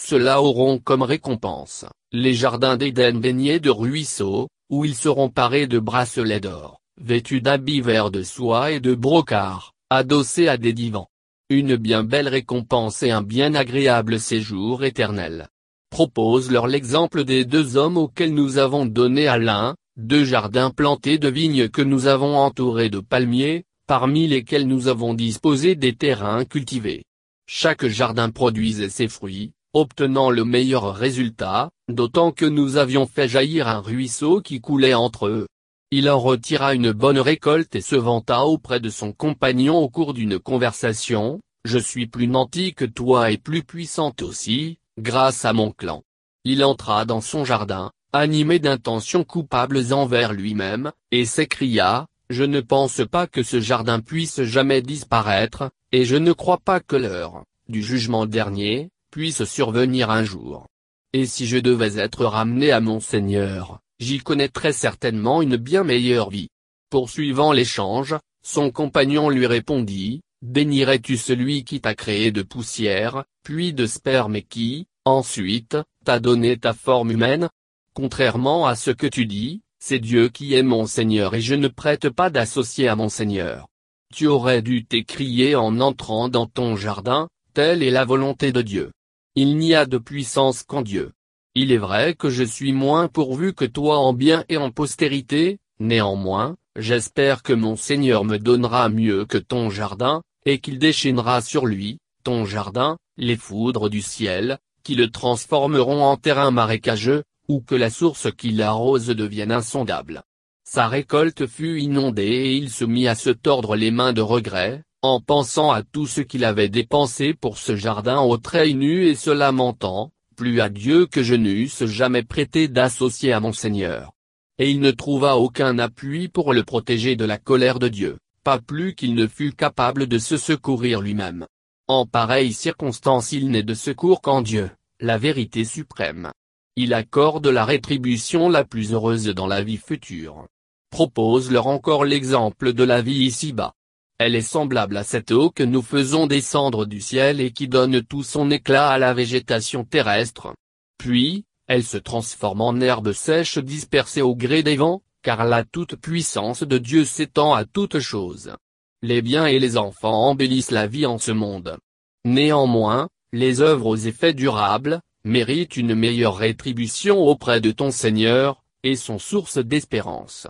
Ceux-là 0.00 0.40
auront 0.40 0.78
comme 0.78 1.02
récompense, 1.02 1.84
les 2.12 2.32
jardins 2.32 2.76
d'Éden 2.76 3.20
baignés 3.20 3.60
de 3.60 3.70
ruisseaux, 3.70 4.48
où 4.70 4.84
ils 4.84 4.94
seront 4.94 5.28
parés 5.28 5.66
de 5.66 5.78
bracelets 5.78 6.40
d'or, 6.40 6.80
vêtus 7.00 7.40
d'habits 7.40 7.80
verts 7.80 8.10
de 8.10 8.22
soie 8.22 8.72
et 8.72 8.80
de 8.80 8.94
brocart, 8.94 9.72
adossés 9.90 10.48
à 10.48 10.56
des 10.56 10.72
divans. 10.72 11.08
Une 11.50 11.76
bien 11.76 12.04
belle 12.04 12.28
récompense 12.28 13.02
et 13.02 13.10
un 13.10 13.22
bien 13.22 13.54
agréable 13.54 14.18
séjour 14.18 14.84
éternel. 14.84 15.48
Propose-leur 15.90 16.66
l'exemple 16.66 17.24
des 17.24 17.44
deux 17.44 17.76
hommes 17.76 17.98
auxquels 17.98 18.34
nous 18.34 18.58
avons 18.58 18.86
donné 18.86 19.28
à 19.28 19.38
l'un, 19.38 19.76
deux 19.96 20.24
jardins 20.24 20.70
plantés 20.70 21.18
de 21.18 21.28
vignes 21.28 21.68
que 21.68 21.82
nous 21.82 22.06
avons 22.06 22.36
entourés 22.36 22.88
de 22.88 22.98
palmiers, 23.00 23.64
parmi 23.86 24.26
lesquels 24.26 24.66
nous 24.66 24.88
avons 24.88 25.14
disposé 25.14 25.74
des 25.76 25.94
terrains 25.94 26.44
cultivés. 26.44 27.04
Chaque 27.46 27.86
jardin 27.86 28.30
produisait 28.30 28.88
ses 28.88 29.08
fruits, 29.08 29.52
obtenant 29.74 30.30
le 30.30 30.44
meilleur 30.44 30.94
résultat, 30.94 31.70
d'autant 31.88 32.30
que 32.30 32.46
nous 32.46 32.76
avions 32.76 33.06
fait 33.06 33.28
jaillir 33.28 33.68
un 33.68 33.80
ruisseau 33.80 34.40
qui 34.40 34.60
coulait 34.60 34.94
entre 34.94 35.26
eux. 35.26 35.46
Il 35.90 36.08
en 36.08 36.18
retira 36.18 36.74
une 36.74 36.92
bonne 36.92 37.18
récolte 37.18 37.74
et 37.74 37.80
se 37.80 37.96
vanta 37.96 38.46
auprès 38.46 38.80
de 38.80 38.88
son 38.88 39.12
compagnon 39.12 39.76
au 39.76 39.88
cours 39.88 40.14
d'une 40.14 40.38
conversation, 40.38 41.40
Je 41.64 41.78
suis 41.78 42.06
plus 42.06 42.28
nanti 42.28 42.74
que 42.74 42.84
toi 42.84 43.30
et 43.30 43.38
plus 43.38 43.62
puissante 43.62 44.22
aussi, 44.22 44.78
grâce 44.98 45.44
à 45.44 45.52
mon 45.52 45.70
clan. 45.72 46.02
Il 46.44 46.62
entra 46.62 47.04
dans 47.04 47.20
son 47.20 47.44
jardin, 47.44 47.90
animé 48.12 48.58
d'intentions 48.58 49.24
coupables 49.24 49.92
envers 49.92 50.32
lui-même, 50.32 50.92
et 51.10 51.24
s'écria, 51.24 52.06
Je 52.30 52.44
ne 52.44 52.60
pense 52.60 53.02
pas 53.10 53.26
que 53.26 53.42
ce 53.42 53.60
jardin 53.60 54.00
puisse 54.00 54.42
jamais 54.42 54.82
disparaître, 54.82 55.70
et 55.90 56.04
je 56.04 56.16
ne 56.16 56.32
crois 56.32 56.58
pas 56.58 56.80
que 56.80 56.96
l'heure, 56.96 57.44
du 57.68 57.82
jugement 57.82 58.26
dernier, 58.26 58.90
puisse 59.14 59.44
survenir 59.44 60.10
un 60.10 60.24
jour. 60.24 60.66
Et 61.12 61.24
si 61.24 61.46
je 61.46 61.58
devais 61.58 61.98
être 61.98 62.24
ramené 62.24 62.72
à 62.72 62.80
mon 62.80 62.98
Seigneur, 62.98 63.78
j'y 64.00 64.18
connaîtrais 64.18 64.72
certainement 64.72 65.40
une 65.40 65.54
bien 65.54 65.84
meilleure 65.84 66.30
vie. 66.30 66.48
Poursuivant 66.90 67.52
l'échange, 67.52 68.16
son 68.44 68.72
compagnon 68.72 69.30
lui 69.30 69.46
répondit, 69.46 70.22
Bénirais-tu 70.42 71.16
celui 71.16 71.62
qui 71.62 71.80
t'a 71.80 71.94
créé 71.94 72.32
de 72.32 72.42
poussière, 72.42 73.22
puis 73.44 73.72
de 73.72 73.86
sperme 73.86 74.34
et 74.34 74.42
qui, 74.42 74.88
ensuite, 75.04 75.76
t'a 76.04 76.18
donné 76.18 76.58
ta 76.58 76.72
forme 76.72 77.12
humaine? 77.12 77.50
Contrairement 77.94 78.66
à 78.66 78.74
ce 78.74 78.90
que 78.90 79.06
tu 79.06 79.26
dis, 79.26 79.60
c'est 79.78 80.00
Dieu 80.00 80.28
qui 80.28 80.54
est 80.54 80.64
mon 80.64 80.86
Seigneur 80.86 81.36
et 81.36 81.40
je 81.40 81.54
ne 81.54 81.68
prête 81.68 82.10
pas 82.10 82.30
d'associer 82.30 82.88
à 82.88 82.96
mon 82.96 83.08
Seigneur. 83.08 83.68
Tu 84.12 84.26
aurais 84.26 84.60
dû 84.60 84.84
t'écrier 84.84 85.54
en 85.54 85.78
entrant 85.78 86.28
dans 86.28 86.46
ton 86.46 86.74
jardin, 86.74 87.28
telle 87.52 87.84
est 87.84 87.92
la 87.92 88.04
volonté 88.04 88.50
de 88.50 88.60
Dieu. 88.60 88.90
Il 89.36 89.56
n'y 89.56 89.74
a 89.74 89.84
de 89.84 89.98
puissance 89.98 90.62
qu'en 90.62 90.82
Dieu. 90.82 91.10
Il 91.56 91.72
est 91.72 91.78
vrai 91.78 92.14
que 92.14 92.30
je 92.30 92.44
suis 92.44 92.72
moins 92.72 93.08
pourvu 93.08 93.52
que 93.52 93.64
toi 93.64 93.98
en 93.98 94.12
bien 94.12 94.44
et 94.48 94.58
en 94.58 94.70
postérité, 94.70 95.58
néanmoins, 95.80 96.54
j'espère 96.76 97.42
que 97.42 97.52
mon 97.52 97.74
Seigneur 97.74 98.24
me 98.24 98.38
donnera 98.38 98.88
mieux 98.88 99.24
que 99.24 99.38
ton 99.38 99.70
jardin, 99.70 100.22
et 100.46 100.60
qu'il 100.60 100.78
déchaînera 100.78 101.40
sur 101.40 101.66
lui, 101.66 101.98
ton 102.22 102.44
jardin, 102.44 102.96
les 103.16 103.36
foudres 103.36 103.90
du 103.90 104.02
ciel, 104.02 104.58
qui 104.84 104.94
le 104.94 105.10
transformeront 105.10 106.04
en 106.04 106.16
terrain 106.16 106.52
marécageux, 106.52 107.24
ou 107.48 107.60
que 107.60 107.74
la 107.74 107.90
source 107.90 108.28
qui 108.30 108.52
l'arrose 108.52 109.06
devienne 109.06 109.50
insondable. 109.50 110.22
Sa 110.62 110.86
récolte 110.86 111.46
fut 111.46 111.80
inondée 111.80 112.22
et 112.22 112.56
il 112.56 112.70
se 112.70 112.84
mit 112.84 113.08
à 113.08 113.16
se 113.16 113.30
tordre 113.30 113.74
les 113.74 113.90
mains 113.90 114.12
de 114.12 114.22
regret, 114.22 114.84
en 115.04 115.20
pensant 115.20 115.70
à 115.70 115.82
tout 115.82 116.06
ce 116.06 116.22
qu'il 116.22 116.46
avait 116.46 116.70
dépensé 116.70 117.34
pour 117.34 117.58
ce 117.58 117.76
jardin 117.76 118.22
au 118.22 118.38
trait 118.38 118.72
nu 118.72 119.06
et 119.06 119.14
se 119.14 119.28
lamentant, 119.28 120.12
plus 120.34 120.62
à 120.62 120.70
Dieu 120.70 121.04
que 121.04 121.22
je 121.22 121.34
n'eusse 121.34 121.84
jamais 121.84 122.22
prêté 122.22 122.68
d'associer 122.68 123.34
à 123.34 123.38
mon 123.38 123.52
Seigneur. 123.52 124.12
Et 124.56 124.70
il 124.70 124.80
ne 124.80 124.90
trouva 124.90 125.36
aucun 125.36 125.78
appui 125.78 126.28
pour 126.28 126.54
le 126.54 126.62
protéger 126.62 127.16
de 127.16 127.26
la 127.26 127.36
colère 127.36 127.78
de 127.78 127.88
Dieu, 127.88 128.16
pas 128.44 128.58
plus 128.58 128.94
qu'il 128.94 129.14
ne 129.14 129.26
fut 129.26 129.52
capable 129.52 130.06
de 130.06 130.16
se 130.16 130.38
secourir 130.38 131.02
lui-même. 131.02 131.46
En 131.86 132.06
pareille 132.06 132.54
circonstance 132.54 133.30
il 133.30 133.50
n'est 133.50 133.62
de 133.62 133.74
secours 133.74 134.22
qu'en 134.22 134.40
Dieu, 134.40 134.70
la 135.00 135.18
vérité 135.18 135.66
suprême. 135.66 136.32
Il 136.76 136.94
accorde 136.94 137.46
la 137.46 137.66
rétribution 137.66 138.48
la 138.48 138.64
plus 138.64 138.94
heureuse 138.94 139.26
dans 139.26 139.48
la 139.48 139.62
vie 139.62 139.76
future. 139.76 140.46
Propose-leur 140.88 141.66
encore 141.66 142.06
l'exemple 142.06 142.72
de 142.72 142.84
la 142.84 143.02
vie 143.02 143.26
ici-bas. 143.26 143.74
Elle 144.18 144.36
est 144.36 144.42
semblable 144.42 144.96
à 144.96 145.04
cette 145.04 145.32
eau 145.32 145.50
que 145.50 145.64
nous 145.64 145.82
faisons 145.82 146.26
descendre 146.26 146.86
du 146.86 147.00
ciel 147.00 147.40
et 147.40 147.50
qui 147.50 147.66
donne 147.66 148.02
tout 148.02 148.22
son 148.22 148.50
éclat 148.50 148.88
à 148.88 148.98
la 148.98 149.12
végétation 149.12 149.84
terrestre. 149.84 150.54
Puis, 150.98 151.44
elle 151.66 151.82
se 151.82 151.96
transforme 151.96 152.60
en 152.60 152.80
herbe 152.80 153.12
sèche 153.12 153.58
dispersée 153.58 154.22
au 154.22 154.36
gré 154.36 154.62
des 154.62 154.76
vents, 154.76 155.02
car 155.22 155.44
la 155.44 155.64
toute-puissance 155.64 156.62
de 156.62 156.78
Dieu 156.78 157.04
s'étend 157.04 157.54
à 157.54 157.64
toutes 157.64 157.98
choses. 157.98 158.54
Les 159.02 159.20
biens 159.20 159.46
et 159.46 159.58
les 159.58 159.76
enfants 159.76 160.28
embellissent 160.28 160.70
la 160.70 160.86
vie 160.86 161.06
en 161.06 161.18
ce 161.18 161.32
monde. 161.32 161.78
Néanmoins, 162.24 163.08
les 163.32 163.60
œuvres 163.62 163.86
aux 163.86 163.96
effets 163.96 164.34
durables, 164.34 165.00
méritent 165.24 165.76
une 165.76 165.94
meilleure 165.94 166.36
rétribution 166.36 167.18
auprès 167.18 167.60
de 167.60 167.72
ton 167.72 167.90
Seigneur, 167.90 168.62
et 168.82 168.96
sont 168.96 169.18
source 169.18 169.58
d'espérance. 169.58 170.46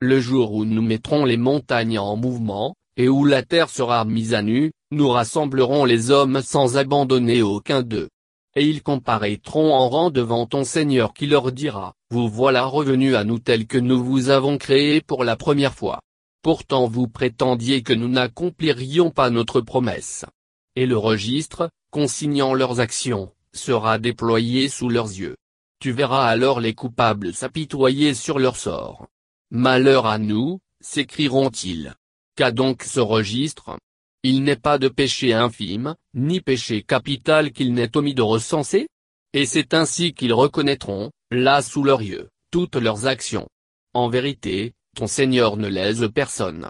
Le 0.00 0.20
jour 0.20 0.52
où 0.52 0.64
nous 0.64 0.82
mettrons 0.82 1.24
les 1.24 1.36
montagnes 1.36 1.98
en 1.98 2.16
mouvement, 2.16 2.74
et 2.96 3.08
où 3.08 3.24
la 3.24 3.42
terre 3.42 3.68
sera 3.68 4.04
mise 4.04 4.34
à 4.34 4.42
nu, 4.42 4.72
nous 4.90 5.08
rassemblerons 5.08 5.84
les 5.84 6.10
hommes 6.10 6.40
sans 6.42 6.76
abandonner 6.76 7.42
aucun 7.42 7.82
d'eux. 7.82 8.08
Et 8.54 8.66
ils 8.66 8.82
comparaîtront 8.82 9.74
en 9.74 9.88
rang 9.88 10.10
devant 10.10 10.46
ton 10.46 10.64
Seigneur 10.64 11.12
qui 11.12 11.26
leur 11.26 11.52
dira, 11.52 11.92
Vous 12.10 12.28
voilà 12.28 12.64
revenus 12.64 13.14
à 13.14 13.24
nous 13.24 13.38
tels 13.38 13.66
que 13.66 13.76
nous 13.76 14.02
vous 14.02 14.30
avons 14.30 14.56
créés 14.56 15.02
pour 15.02 15.24
la 15.24 15.36
première 15.36 15.74
fois. 15.74 16.00
Pourtant 16.42 16.86
vous 16.86 17.06
prétendiez 17.06 17.82
que 17.82 17.92
nous 17.92 18.08
n'accomplirions 18.08 19.10
pas 19.10 19.28
notre 19.28 19.60
promesse. 19.60 20.24
Et 20.74 20.86
le 20.86 20.96
registre, 20.96 21.70
consignant 21.90 22.54
leurs 22.54 22.80
actions, 22.80 23.30
sera 23.52 23.98
déployé 23.98 24.68
sous 24.68 24.88
leurs 24.88 25.08
yeux. 25.08 25.36
Tu 25.80 25.92
verras 25.92 26.26
alors 26.26 26.60
les 26.60 26.74
coupables 26.74 27.34
s'apitoyer 27.34 28.14
sur 28.14 28.38
leur 28.38 28.56
sort. 28.56 29.06
Malheur 29.50 30.06
à 30.06 30.18
nous, 30.18 30.60
s'écrieront-ils. 30.80 31.94
Qu'a 32.36 32.52
donc 32.52 32.82
ce 32.82 33.00
registre? 33.00 33.78
Il 34.22 34.42
n'est 34.44 34.56
pas 34.56 34.76
de 34.76 34.88
péché 34.88 35.32
infime, 35.32 35.96
ni 36.12 36.42
péché 36.42 36.82
capital 36.82 37.50
qu'il 37.50 37.72
n'ait 37.72 37.96
omis 37.96 38.12
de 38.12 38.20
recenser? 38.20 38.88
Et 39.32 39.46
c'est 39.46 39.72
ainsi 39.72 40.12
qu'ils 40.12 40.34
reconnaîtront, 40.34 41.10
là 41.30 41.62
sous 41.62 41.82
leurs 41.82 42.02
yeux, 42.02 42.28
toutes 42.50 42.76
leurs 42.76 43.06
actions. 43.06 43.48
En 43.94 44.10
vérité, 44.10 44.74
ton 44.94 45.06
Seigneur 45.06 45.56
ne 45.56 45.68
lèse 45.68 46.10
personne. 46.14 46.68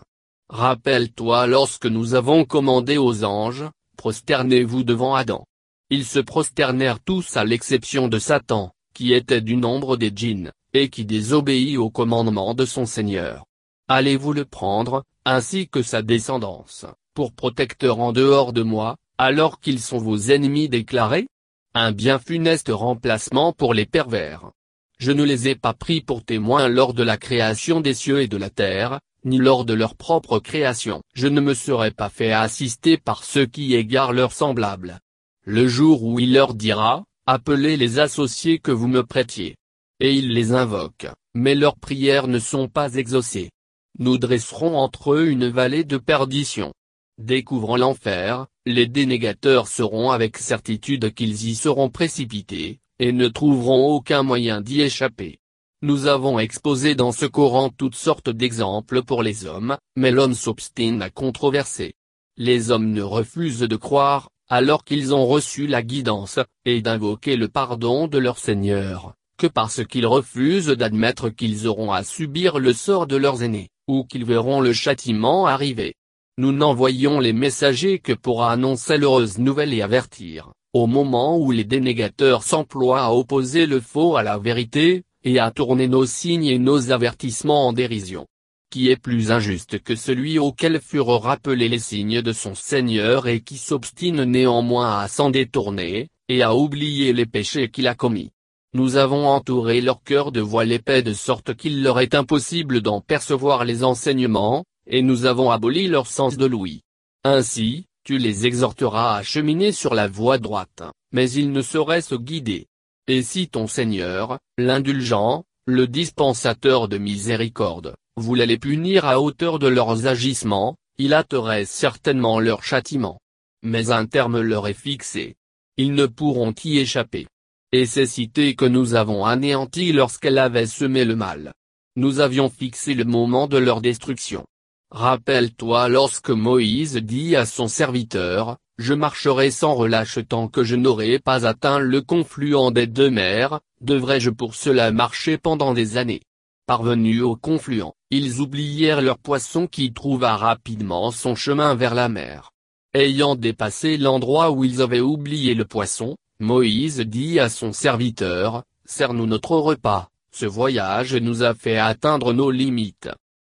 Rappelle-toi 0.49 1.49
lorsque 1.49 1.87
nous 1.87 2.14
avons 2.14 2.44
commandé 2.44 2.96
aux 2.96 3.25
anges, 3.25 3.64
prosternez-vous 3.96 4.85
devant 4.85 5.16
Adam. 5.16 5.44
Ils 5.90 6.04
se 6.04 6.20
prosternèrent 6.20 7.00
tous 7.00 7.37
à 7.37 7.44
l'exception 7.44 8.06
de 8.06 8.20
Satan, 8.20 8.73
qui 8.94 9.12
était 9.12 9.40
du 9.40 9.56
nombre 9.56 9.96
des 9.96 10.12
djinns, 10.14 10.52
et 10.75 10.90
qui 10.90 11.04
désobéit 11.04 11.76
au 11.76 11.90
commandement 11.90 12.54
de 12.54 12.64
son 12.64 12.87
Seigneur. 12.87 13.46
Allez-vous 13.88 14.33
le 14.33 14.45
prendre, 14.45 15.05
ainsi 15.25 15.69
que 15.69 15.81
sa 15.81 16.02
descendance, 16.02 16.87
pour 17.14 17.33
protecteur 17.33 18.00
en 18.00 18.12
dehors 18.12 18.52
de 18.52 18.62
moi, 18.62 18.97
alors 19.16 19.61
qu'ils 19.61 19.78
sont 19.78 19.99
vos 19.99 20.19
ennemis 20.19 20.69
déclarés? 20.69 21.28
Un 21.73 21.93
bien 21.93 22.19
funeste 22.19 22.71
remplacement 22.73 23.52
pour 23.52 23.75
les 23.75 23.87
pervers. 23.87 24.50
Je 24.99 25.12
ne 25.12 25.23
les 25.23 25.47
ai 25.47 25.55
pas 25.55 25.73
pris 25.73 26.00
pour 26.00 26.25
témoins 26.25 26.66
lors 26.69 26.95
de 26.95 27.05
la 27.05 27.16
création 27.16 27.81
des 27.81 27.95
cieux 27.95 28.23
et 28.23 28.28
de 28.28 28.37
la 28.37 28.50
terre, 28.50 28.99
ni 29.25 29.38
lors 29.38 29.64
de 29.64 29.75
leur 29.75 29.95
propre 29.95 30.40
création. 30.40 31.02
Je 31.14 31.28
ne 31.28 31.40
me 31.40 31.55
serais 31.55 31.93
pas 31.93 32.09
fait 32.09 32.33
assister 32.33 32.97
par 32.97 33.23
ceux 33.23 33.47
qui 33.47 33.75
égarent 33.75 34.12
leurs 34.12 34.33
semblables. 34.33 34.99
Le 35.45 35.69
jour 35.69 36.02
où 36.02 36.19
il 36.19 36.33
leur 36.33 36.55
dira, 36.55 37.05
appelez 37.25 37.76
les 37.76 38.00
associés 38.00 38.59
que 38.59 38.73
vous 38.73 38.88
me 38.88 39.05
prêtiez. 39.05 39.55
Et 40.00 40.12
ils 40.12 40.33
les 40.33 40.55
invoquent, 40.55 41.12
mais 41.35 41.55
leurs 41.55 41.76
prières 41.76 42.26
ne 42.26 42.40
sont 42.40 42.69
pas 42.69 42.95
exaucées. 42.95 43.50
Nous 43.99 44.19
dresserons 44.19 44.76
entre 44.76 45.15
eux 45.15 45.29
une 45.29 45.49
vallée 45.49 45.85
de 45.85 45.97
perdition. 45.97 46.75
Découvrant 47.19 47.79
l'enfer, 47.79 48.47
les 48.67 48.87
dénégateurs 48.87 49.69
sauront 49.69 50.11
avec 50.11 50.37
certitude 50.37 51.15
qu'ils 51.15 51.49
y 51.49 51.55
seront 51.55 51.88
précipités, 51.88 52.81
et 52.99 53.12
ne 53.12 53.29
trouveront 53.29 53.95
aucun 53.95 54.23
moyen 54.23 54.61
d'y 54.61 54.83
échapper. 54.83 55.38
Nous 55.81 56.07
avons 56.07 56.38
exposé 56.38 56.95
dans 56.95 57.12
ce 57.12 57.25
Coran 57.25 57.71
toutes 57.71 57.95
sortes 57.95 58.29
d'exemples 58.29 59.03
pour 59.03 59.23
les 59.23 59.47
hommes, 59.47 59.79
mais 59.97 60.11
l'homme 60.11 60.35
s'obstine 60.35 61.00
à 61.00 61.09
controverser. 61.09 61.95
Les 62.37 62.71
hommes 62.71 62.91
ne 62.93 63.03
refusent 63.03 63.61
de 63.61 63.76
croire, 63.76 64.29
alors 64.49 64.85
qu'ils 64.85 65.15
ont 65.15 65.26
reçu 65.26 65.67
la 65.67 65.83
guidance, 65.83 66.38
et 66.67 66.83
d'invoquer 66.83 67.37
le 67.37 67.49
pardon 67.49 68.09
de 68.09 68.19
leur 68.19 68.38
Seigneur, 68.38 69.15
que 69.37 69.47
parce 69.47 69.85
qu'ils 69.85 70.07
refusent 70.07 70.69
d'admettre 70.69 71.28
qu'ils 71.28 71.66
auront 71.66 71.93
à 71.93 72.05
subir 72.05 72.59
le 72.59 72.73
sort 72.73 73.07
de 73.07 73.16
leurs 73.16 73.43
aînés, 73.43 73.69
ou 73.87 74.05
qu'ils 74.05 74.25
verront 74.25 74.61
le 74.61 74.73
châtiment 74.73 75.47
arriver. 75.47 75.95
Nous 76.38 76.52
n'envoyons 76.52 77.21
les 77.21 77.33
messagers 77.33 77.99
que 77.99 78.12
pour 78.12 78.45
annoncer 78.45 78.99
l'heureuse 78.99 79.38
nouvelle 79.38 79.73
et 79.73 79.83
avertir, 79.83 80.52
au 80.73 80.87
moment 80.87 81.38
où 81.38 81.50
les 81.50 81.64
dénégateurs 81.64 82.43
s'emploient 82.43 83.02
à 83.02 83.12
opposer 83.12 83.66
le 83.66 83.81
faux 83.81 84.16
à 84.16 84.23
la 84.23 84.37
vérité, 84.37 85.02
et 85.25 85.38
à 85.38 85.50
tourner 85.50 85.88
nos 85.88 86.07
signes 86.07 86.47
et 86.47 86.59
nos 86.59 86.93
avertissements 86.93 87.66
en 87.66 87.73
dérision. 87.73 88.26
Qui 88.71 88.90
est 88.90 88.97
plus 88.97 89.33
injuste 89.33 89.83
que 89.83 89.97
celui 89.97 90.38
auquel 90.38 90.81
furent 90.81 91.21
rappelés 91.21 91.69
les 91.69 91.78
signes 91.78 92.23
de 92.23 92.33
son 92.33 92.55
Seigneur 92.55 93.26
et 93.26 93.40
qui 93.40 93.57
s'obstine 93.57 94.25
néanmoins 94.25 94.99
à 94.99 95.09
s'en 95.09 95.31
détourner, 95.31 96.09
et 96.28 96.43
à 96.43 96.55
oublier 96.55 97.12
les 97.12 97.26
péchés 97.26 97.71
qu'il 97.71 97.88
a 97.88 97.95
commis. 97.95 98.31
Nous 98.76 98.97
avons 98.97 99.26
entouré 99.26 99.80
leur 99.80 100.02
cœur 100.02 100.33
de 100.33 100.42
voile 100.42 100.71
épais 100.71 101.02
de 101.02 101.14
sorte 101.14 101.54
qu'il 101.54 101.83
leur 101.83 101.99
est 101.99 102.14
impossible 102.14 102.83
d'en 102.83 103.00
percevoir 103.00 103.64
les 103.64 103.85
enseignements, 103.85 104.66
et 104.87 105.00
nous 105.00 105.25
avons 105.25 105.50
aboli 105.50 105.88
leur 105.88 106.06
sens 106.06 106.37
de 106.37 106.45
l'ouïe. 106.45 106.83
Ainsi, 107.25 107.87
tu 108.04 108.18
les 108.18 108.45
exhorteras 108.45 109.16
à 109.16 109.23
cheminer 109.23 109.73
sur 109.73 109.95
la 109.95 110.09
voie 110.09 110.37
droite, 110.37 110.83
mais 111.11 111.30
ils 111.30 111.52
ne 111.52 111.62
sauraient 111.62 112.02
se 112.02 112.16
guider. 112.16 112.66
Et 113.09 113.23
si 113.23 113.49
ton 113.49 113.66
Seigneur, 113.66 114.40
l'indulgent, 114.59 115.45
le 115.64 115.87
dispensateur 115.87 116.87
de 116.87 116.99
miséricorde, 116.99 117.95
voulait 118.18 118.45
les 118.45 118.59
punir 118.59 119.06
à 119.06 119.23
hauteur 119.23 119.59
de 119.59 119.68
leurs 119.68 120.06
agissements, 120.06 120.76
il 120.99 121.14
hâterait 121.14 121.64
certainement 121.64 122.40
leur 122.40 122.62
châtiment. 122.62 123.21
Mais 123.62 123.90
un 123.90 124.04
terme 124.04 124.38
leur 124.38 124.68
est 124.68 124.75
fixé. 124.75 125.35
Ils 125.78 125.95
ne 125.95 126.04
pourront 126.04 126.54
y 126.62 126.76
échapper. 126.76 127.26
Et 127.73 127.85
ces 127.85 128.06
cités 128.06 128.54
que 128.54 128.64
nous 128.64 128.94
avons 128.94 129.25
anéanties 129.25 129.92
lorsqu'elles 129.92 130.38
avaient 130.38 130.66
semé 130.66 131.04
le 131.04 131.16
mal. 131.16 131.52
Nous 131.96 132.20
avions 132.20 132.49
fixé 132.49 132.94
le 132.94 133.04
moment 133.04 133.49
de 133.49 133.56
leur 133.56 133.80
destruction. 133.80 134.44
Rappelle-toi 134.92 135.88
lorsque 135.88 136.30
Moïse 136.30 136.96
dit 136.96 137.35
à 137.35 137.44
son 137.44 137.66
serviteur, 137.66 138.56
Je 138.78 138.94
marcherai 138.94 139.50
sans 139.50 139.75
relâche 139.75 140.20
tant 140.28 140.46
que 140.46 140.62
je 140.62 140.76
n'aurai 140.76 141.18
pas 141.18 141.44
atteint 141.44 141.80
le 141.80 142.02
confluent 142.02 142.70
des 142.70 142.87
deux 142.87 143.11
mers, 143.11 143.61
devrais-je 143.80 144.30
pour 144.30 144.54
cela 144.54 144.92
marcher 144.92 145.37
pendant 145.37 145.75
des 145.75 145.96
années? 145.96 146.23
Parvenus 146.66 147.23
au 147.23 147.35
confluent, 147.35 147.92
ils 148.11 148.40
oublièrent 148.40 149.02
leur 149.02 149.18
poisson 149.18 149.66
qui 149.66 149.92
trouva 149.92 150.37
rapidement 150.37 151.11
son 151.11 151.35
chemin 151.35 151.75
vers 151.75 151.94
la 151.94 152.08
mer. 152.08 152.52
Ayant 152.94 153.35
dépassé 153.35 153.96
l'endroit 153.96 154.52
où 154.52 154.64
ils 154.64 154.82
avaient 154.82 155.00
oublié 155.00 155.54
le 155.54 155.64
poisson, 155.64 156.16
Moïse 156.38 157.00
dit 157.00 157.40
à 157.40 157.49
son 157.49 157.73
serviteur, 157.73 158.62
Sers-nous 158.85 159.26
notre 159.26 159.57
repas, 159.57 160.11
ce 160.31 160.45
voyage 160.45 161.14
nous 161.14 161.43
a 161.43 161.55
fait 161.55 161.78
atteindre 161.78 162.35
nos 162.35 162.50
limites. 162.50 163.09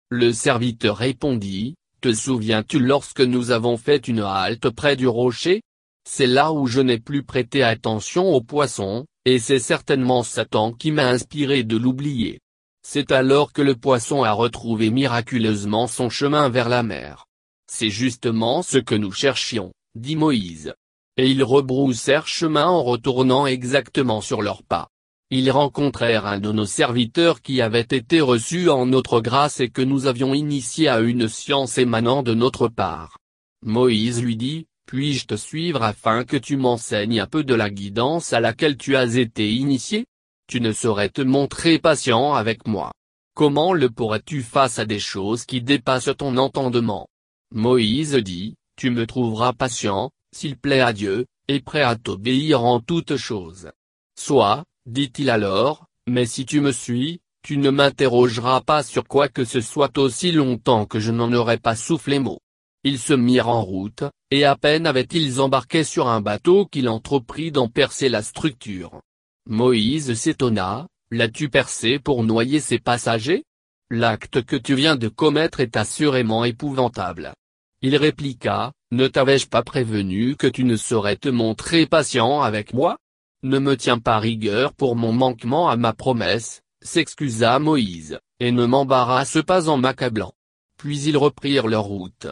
Le 0.10 0.32
serviteur 0.32 0.96
répondit, 0.96 1.76
Te 2.00 2.14
souviens-tu 2.14 2.80
lorsque 2.80 3.20
nous 3.22 3.52
avons 3.52 3.76
fait 3.76 4.08
une 4.08 4.22
halte 4.22 4.70
près 4.70 4.96
du 4.96 5.06
rocher? 5.06 5.62
C'est 6.10 6.28
là 6.28 6.54
où 6.54 6.66
je 6.68 6.80
n'ai 6.80 6.98
plus 6.98 7.24
prêté 7.24 7.62
attention 7.62 8.34
aux 8.34 8.40
poissons, 8.42 9.06
et 9.26 9.40
c'est 9.40 9.60
certainement 9.60 10.24
Satan 10.24 10.72
qui 10.72 10.92
m'a 10.92 11.10
inspiré 11.10 11.64
de 11.64 11.76
l'oublier. 11.76 12.40
C'est 12.84 13.12
alors 13.12 13.52
que 13.52 13.62
le 13.62 13.76
poisson 13.76 14.24
a 14.24 14.32
retrouvé 14.32 14.92
miraculeusement 14.92 15.88
son 15.88 16.10
chemin 16.10 16.48
vers 16.48 16.70
la 16.70 16.84
mer. 16.84 17.26
C'est 17.70 17.90
justement 17.90 18.62
ce 18.62 18.78
que 18.78 18.96
nous 18.96 19.12
cherchions, 19.12 19.74
dit 19.96 20.16
Moïse. 20.16 20.74
Et 21.18 21.30
ils 21.30 21.44
rebroussèrent 21.44 22.28
chemin 22.28 22.68
en 22.68 22.84
retournant 22.84 23.48
exactement 23.48 24.22
sur 24.22 24.42
leurs 24.42 24.64
pas. 24.64 24.88
Ils 25.30 25.52
rencontrèrent 25.52 26.26
un 26.26 26.40
de 26.40 26.52
nos 26.54 26.66
serviteurs 26.66 27.42
qui 27.42 27.62
avait 27.62 27.82
été 27.82 28.22
reçu 28.22 28.70
en 28.70 28.86
notre 28.86 29.20
grâce 29.20 29.60
et 29.60 29.70
que 29.70 29.82
nous 29.82 30.06
avions 30.06 30.34
initié 30.34 30.88
à 30.88 31.02
une 31.02 31.28
science 31.28 31.78
émanant 31.78 32.24
de 32.24 32.34
notre 32.34 32.70
part. 32.70 33.18
Moïse 33.66 34.22
lui 34.22 34.38
dit, 34.38 34.68
Puis-je 34.86 35.26
te 35.26 35.36
suivre 35.36 35.84
afin 35.84 36.24
que 36.24 36.38
tu 36.38 36.56
m'enseignes 36.56 37.20
un 37.20 37.28
peu 37.28 37.44
de 37.44 37.56
la 37.56 37.70
guidance 37.70 38.32
à 38.32 38.40
laquelle 38.40 38.78
tu 38.78 38.96
as 38.96 39.18
été 39.18 39.52
initié? 39.52 40.06
Tu 40.48 40.62
ne 40.62 40.72
saurais 40.72 41.10
te 41.10 41.22
montrer 41.22 41.78
patient 41.78 42.34
avec 42.34 42.66
moi. 42.66 42.94
Comment 43.36 43.74
le 43.74 43.90
pourrais-tu 43.90 44.42
face 44.44 44.80
à 44.80 44.86
des 44.86 45.00
choses 45.00 45.46
qui 45.46 45.62
dépassent 45.62 46.16
ton 46.18 46.38
entendement? 46.38 47.08
Moïse 47.54 48.16
dit, 48.16 48.56
Tu 48.78 48.92
me 48.92 49.06
trouveras 49.06 49.52
patient, 49.52 50.10
s'il 50.38 50.56
plaît 50.56 50.82
à 50.82 50.94
Dieu, 50.94 51.26
et 51.48 51.62
prêt 51.62 51.82
à 51.82 51.96
t'obéir 51.96 52.64
en 52.64 52.80
toutes 52.80 53.18
choses. 53.18 53.72
Soit, 54.16 54.66
dit-il 54.86 55.32
alors, 55.32 55.88
mais 56.08 56.28
si 56.28 56.46
tu 56.46 56.62
me 56.62 56.72
suis, 56.72 57.22
tu 57.44 57.58
ne 57.58 57.72
m'interrogeras 57.72 58.62
pas 58.62 58.84
sur 58.84 59.06
quoi 59.08 59.30
que 59.30 59.46
ce 59.46 59.62
soit 59.62 59.98
aussi 59.98 60.32
longtemps 60.32 60.86
que 60.86 61.00
je 61.00 61.12
n'en 61.12 61.34
aurai 61.34 61.58
pas 61.58 61.76
soufflé 61.76 62.20
mot. 62.20 62.40
Ils 62.84 63.00
se 63.00 63.14
mirent 63.14 63.50
en 63.50 63.64
route, 63.64 64.04
et 64.30 64.46
à 64.46 64.56
peine 64.56 64.86
avaient-ils 64.86 65.42
embarqué 65.42 65.84
sur 65.84 66.08
un 66.08 66.22
bateau 66.22 66.68
qu'il 66.68 66.88
entreprit 66.88 67.52
d'en 67.52 67.68
percer 67.68 68.08
la 68.08 68.22
structure. 68.22 69.02
Moïse 69.50 70.14
s'étonna, 70.14 70.88
l'as-tu 71.10 71.50
percé 71.50 71.98
pour 71.98 72.24
noyer 72.24 72.60
ses 72.60 72.80
passagers? 72.80 73.44
L'acte 73.90 74.44
que 74.44 74.56
tu 74.56 74.76
viens 74.76 74.98
de 74.98 75.08
commettre 75.08 75.62
est 75.62 75.78
assurément 75.78 76.46
épouvantable. 76.46 77.34
Il 77.82 77.96
répliqua, 77.96 78.74
ne 78.92 79.08
t'avais-je 79.08 79.48
pas 79.48 79.64
prévenu 79.64 80.38
que 80.38 80.48
tu 80.48 80.64
ne 80.64 80.78
saurais 80.78 81.18
te 81.18 81.28
montrer 81.28 81.86
patient 81.86 82.42
avec 82.42 82.74
moi? 82.74 82.98
Ne 83.44 83.60
me 83.60 83.76
tiens 83.76 84.00
pas 84.00 84.18
rigueur 84.18 84.74
pour 84.74 84.96
mon 84.96 85.12
manquement 85.12 85.70
à 85.70 85.76
ma 85.76 85.92
promesse, 85.92 86.62
s'excusa 86.82 87.60
Moïse, 87.60 88.20
et 88.40 88.54
ne 88.54 88.66
m'embarrasse 88.66 89.40
pas 89.46 89.68
en 89.68 89.76
m'accablant. 89.76 90.34
Puis 90.78 91.02
ils 91.02 91.18
reprirent 91.18 91.68
leur 91.68 91.84
route. 91.84 92.28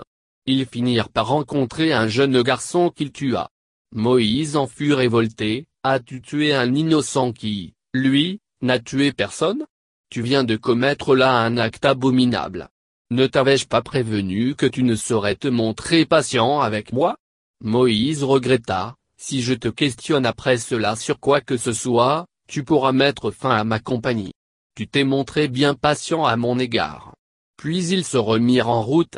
Ils 0.45 0.65
finirent 0.65 1.09
par 1.09 1.27
rencontrer 1.27 1.91
un 1.91 2.07
jeune 2.07 2.41
garçon 2.41 2.89
qu'il 2.89 3.11
tua. 3.11 3.49
Moïse 3.93 4.55
en 4.55 4.67
fut 4.67 4.93
révolté, 4.93 5.65
as-tu 5.83 6.21
tué 6.21 6.53
un 6.53 6.73
innocent 6.73 7.33
qui, 7.33 7.73
lui, 7.93 8.39
n'a 8.61 8.79
tué 8.79 9.11
personne? 9.11 9.65
Tu 10.09 10.21
viens 10.21 10.45
de 10.45 10.55
commettre 10.55 11.15
là 11.15 11.37
un 11.37 11.57
acte 11.57 11.83
abominable. 11.83 12.69
Ne 13.11 13.27
t'avais-je 13.27 13.67
pas 13.67 13.83
prévenu 13.83 14.55
que 14.55 14.65
tu 14.65 14.81
ne 14.81 14.95
saurais 14.95 15.35
te 15.35 15.47
montrer 15.47 16.05
patient 16.05 16.61
avec 16.61 16.91
moi? 16.91 17.17
Moïse 17.63 18.23
regretta, 18.23 18.95
si 19.17 19.43
je 19.43 19.53
te 19.53 19.67
questionne 19.67 20.25
après 20.25 20.57
cela 20.57 20.95
sur 20.95 21.19
quoi 21.19 21.39
que 21.39 21.55
ce 21.55 21.71
soit, 21.71 22.25
tu 22.47 22.63
pourras 22.63 22.93
mettre 22.93 23.29
fin 23.29 23.51
à 23.51 23.63
ma 23.63 23.79
compagnie. 23.79 24.33
Tu 24.75 24.87
t'es 24.87 25.03
montré 25.03 25.47
bien 25.47 25.75
patient 25.75 26.25
à 26.25 26.35
mon 26.35 26.57
égard. 26.57 27.13
Puis 27.57 27.87
ils 27.89 28.03
se 28.03 28.17
remirent 28.17 28.69
en 28.69 28.81
route. 28.81 29.17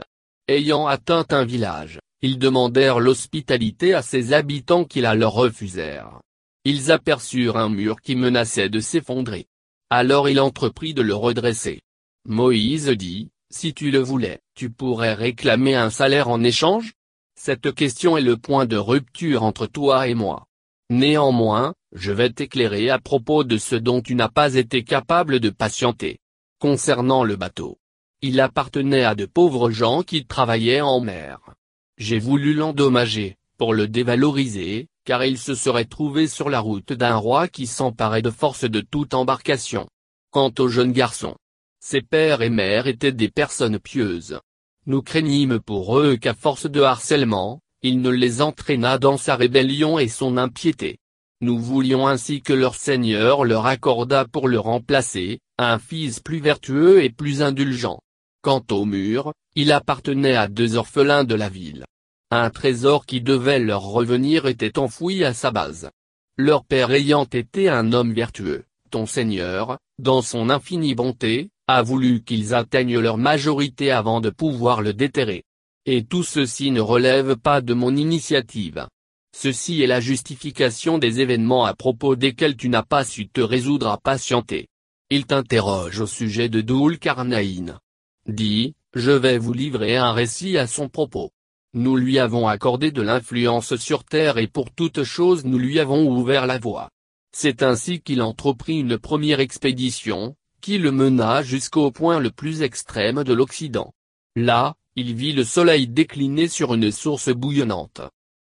Ayant 0.49 0.85
atteint 0.85 1.25
un 1.31 1.45
village, 1.45 1.99
Ils 2.21 2.39
demandèrent 2.39 2.99
l'hospitalité 2.99 3.93
à 3.93 4.01
ses 4.01 4.33
habitants 4.33 4.85
qui 4.85 5.01
la 5.01 5.13
leur 5.13 5.33
refusèrent. 5.33 6.19
Ils 6.65 6.91
aperçurent 6.91 7.57
un 7.57 7.69
mur 7.69 8.01
qui 8.01 8.15
menaçait 8.15 8.69
de 8.69 8.79
s'effondrer. 8.79 9.45
Alors 9.89 10.27
il 10.27 10.39
entreprit 10.39 10.93
de 10.95 11.03
le 11.03 11.13
redresser. 11.13 11.81
Moïse 12.25 12.89
dit, 12.89 13.29
si 13.49 13.73
tu 13.73 13.91
le 13.91 13.99
voulais, 13.99 14.39
tu 14.55 14.69
pourrais 14.69 15.13
réclamer 15.13 15.75
un 15.75 15.89
salaire 15.89 16.27
en 16.27 16.43
échange? 16.43 16.93
Cette 17.39 17.73
question 17.73 18.17
est 18.17 18.21
le 18.21 18.37
point 18.37 18.65
de 18.65 18.77
rupture 18.77 19.43
entre 19.43 19.67
toi 19.67 20.07
et 20.07 20.15
moi. 20.15 20.45
Néanmoins, 20.89 21.73
je 21.93 22.11
vais 22.11 22.29
t'éclairer 22.29 22.89
à 22.89 22.99
propos 22.99 23.43
de 23.43 23.57
ce 23.57 23.75
dont 23.75 24.01
tu 24.01 24.15
n'as 24.15 24.29
pas 24.29 24.55
été 24.55 24.83
capable 24.83 25.39
de 25.39 25.49
patienter. 25.49 26.19
Concernant 26.59 27.23
le 27.23 27.35
bateau. 27.35 27.77
Il 28.21 28.41
appartenait 28.41 29.03
à 29.03 29.13
de 29.13 29.25
pauvres 29.25 29.69
gens 29.69 30.01
qui 30.01 30.25
travaillaient 30.25 30.81
en 30.81 30.99
mer. 30.99 31.39
J'ai 31.97 32.19
voulu 32.19 32.53
l'endommager, 32.53 33.35
pour 33.57 33.73
le 33.73 33.87
dévaloriser, 33.87 34.87
car 35.05 35.23
il 35.23 35.37
se 35.37 35.55
serait 35.55 35.85
trouvé 35.85 36.27
sur 36.27 36.49
la 36.49 36.59
route 36.59 36.93
d'un 36.93 37.15
roi 37.15 37.47
qui 37.47 37.67
s'emparait 37.67 38.21
de 38.21 38.31
force 38.31 38.65
de 38.65 38.81
toute 38.81 39.13
embarcation. 39.13 39.87
Quant 40.31 40.51
au 40.59 40.67
jeune 40.67 40.91
garçon, 40.91 41.35
ses 41.79 42.01
pères 42.01 42.41
et 42.41 42.49
mères 42.49 42.87
étaient 42.87 43.11
des 43.11 43.29
personnes 43.29 43.79
pieuses. 43.79 44.39
Nous 44.85 45.01
craignîmes 45.01 45.59
pour 45.59 45.99
eux 45.99 46.15
qu'à 46.15 46.33
force 46.33 46.65
de 46.65 46.81
harcèlement, 46.81 47.61
il 47.81 48.01
ne 48.01 48.09
les 48.09 48.41
entraînât 48.41 48.97
dans 48.97 49.17
sa 49.17 49.35
rébellion 49.35 49.99
et 49.99 50.07
son 50.07 50.37
impiété. 50.37 50.97
Nous 51.41 51.59
voulions 51.59 52.07
ainsi 52.07 52.41
que 52.41 52.53
leur 52.53 52.75
Seigneur 52.75 53.45
leur 53.45 53.67
accordât 53.67 54.25
pour 54.25 54.47
le 54.47 54.59
remplacer, 54.59 55.39
un 55.59 55.77
fils 55.77 56.19
plus 56.19 56.39
vertueux 56.39 57.03
et 57.03 57.09
plus 57.09 57.41
indulgent. 57.41 57.99
Quant 58.41 58.63
au 58.71 58.85
mur, 58.85 59.33
il 59.55 59.71
appartenait 59.71 60.35
à 60.35 60.47
deux 60.47 60.77
orphelins 60.77 61.23
de 61.23 61.35
la 61.35 61.49
ville. 61.49 61.85
Un 62.31 62.49
trésor 62.49 63.05
qui 63.05 63.21
devait 63.21 63.59
leur 63.59 63.83
revenir 63.83 64.47
était 64.47 64.79
enfoui 64.79 65.23
à 65.23 65.33
sa 65.33 65.51
base. 65.51 65.89
Leur 66.37 66.65
père 66.65 66.91
ayant 66.91 67.25
été 67.25 67.69
un 67.69 67.93
homme 67.93 68.13
vertueux, 68.13 68.65
ton 68.89 69.05
Seigneur, 69.05 69.77
dans 69.99 70.21
son 70.21 70.49
infinie 70.49 70.95
bonté, 70.95 71.49
a 71.67 71.81
voulu 71.81 72.23
qu'ils 72.23 72.53
atteignent 72.53 72.99
leur 72.99 73.17
majorité 73.17 73.91
avant 73.91 74.21
de 74.21 74.29
pouvoir 74.29 74.81
le 74.81 74.93
déterrer. 74.93 75.43
Et 75.85 76.05
tout 76.05 76.23
ceci 76.23 76.71
ne 76.71 76.81
relève 76.81 77.35
pas 77.35 77.61
de 77.61 77.73
mon 77.73 77.95
initiative. 77.95 78.87
Ceci 79.35 79.81
est 79.83 79.87
la 79.87 79.99
justification 79.99 80.97
des 80.97 81.19
événements 81.19 81.65
à 81.65 81.73
propos 81.73 82.15
desquels 82.15 82.57
tu 82.57 82.69
n'as 82.69 82.83
pas 82.83 83.03
su 83.03 83.27
te 83.27 83.41
résoudre 83.41 83.87
à 83.87 83.97
patienter. 83.97 84.67
Il 85.09 85.25
t'interroge 85.25 85.99
au 85.99 86.07
sujet 86.07 86.49
de 86.49 86.61
Doul 86.61 86.99
Karnaïn. 86.99 87.79
Dis, 88.27 88.73
je 88.93 89.11
vais 89.11 89.37
vous 89.37 89.53
livrer 89.53 89.95
un 89.95 90.11
récit 90.11 90.57
à 90.57 90.67
son 90.67 90.89
propos. 90.89 91.31
Nous 91.73 91.95
lui 91.95 92.17
avons 92.17 92.47
accordé 92.47 92.91
de 92.91 93.01
l'influence 93.01 93.75
sur 93.75 94.03
Terre 94.03 94.37
et 94.37 94.47
pour 94.47 94.71
toute 94.71 95.03
chose 95.03 95.45
nous 95.45 95.57
lui 95.57 95.79
avons 95.79 96.09
ouvert 96.09 96.47
la 96.47 96.57
voie. 96.57 96.89
C'est 97.31 97.61
ainsi 97.61 98.01
qu'il 98.01 98.21
entreprit 98.21 98.79
une 98.79 98.97
première 98.97 99.39
expédition, 99.39 100.35
qui 100.61 100.77
le 100.77 100.91
mena 100.91 101.41
jusqu'au 101.41 101.91
point 101.91 102.19
le 102.19 102.31
plus 102.31 102.61
extrême 102.61 103.23
de 103.23 103.33
l'Occident. 103.33 103.93
Là, 104.35 104.75
il 104.95 105.13
vit 105.15 105.33
le 105.33 105.43
soleil 105.43 105.87
décliner 105.87 106.47
sur 106.47 106.73
une 106.73 106.91
source 106.91 107.29
bouillonnante. 107.29 108.01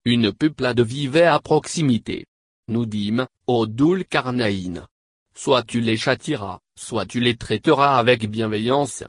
Une 0.05 0.31
peuplade 0.31 0.81
vivait 0.81 1.25
à 1.25 1.39
proximité. 1.39 2.25
Nous 2.67 2.85
dîmes, 2.85 3.27
ô 3.47 3.67
Doul 3.67 4.05
Karnaïn. 4.05 4.87
Soit 5.35 5.63
tu 5.63 5.81
les 5.81 5.97
châtiras, 5.97 6.59
soit 6.75 7.05
tu 7.05 7.19
les 7.19 7.35
traiteras 7.35 7.97
avec 7.97 8.29
bienveillance. 8.29 9.03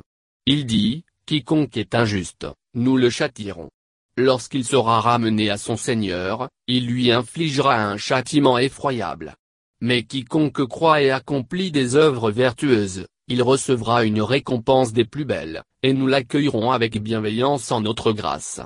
Il 0.47 0.67
dit, 0.67 1.05
quiconque 1.27 1.77
est 1.77 1.95
injuste, 1.95 2.47
nous 2.75 2.97
le 2.97 3.11
châtirons. 3.11 3.71
Lorsqu'il 4.17 4.65
sera 4.65 5.01
ramené 5.01 5.49
à 5.49 5.57
son 5.57 5.77
Seigneur, 5.77 6.49
il 6.67 6.87
lui 6.87 7.11
infligera 7.11 7.85
un 7.85 7.97
châtiment 7.97 8.59
effroyable. 8.59 9.37
Mais 9.83 10.03
quiconque 10.03 10.67
croit 10.67 11.03
et 11.03 11.11
accomplit 11.11 11.71
des 11.71 11.97
œuvres 11.97 12.31
vertueuses, 12.31 13.07
il 13.29 13.43
recevra 13.43 14.05
une 14.05 14.21
récompense 14.21 14.93
des 14.93 15.05
plus 15.05 15.25
belles, 15.25 15.63
et 15.83 15.93
nous 15.93 16.07
l'accueillerons 16.07 16.73
avec 16.73 17.01
bienveillance 17.01 17.71
en 17.71 17.81
notre 17.81 18.13
grâce. 18.13 18.61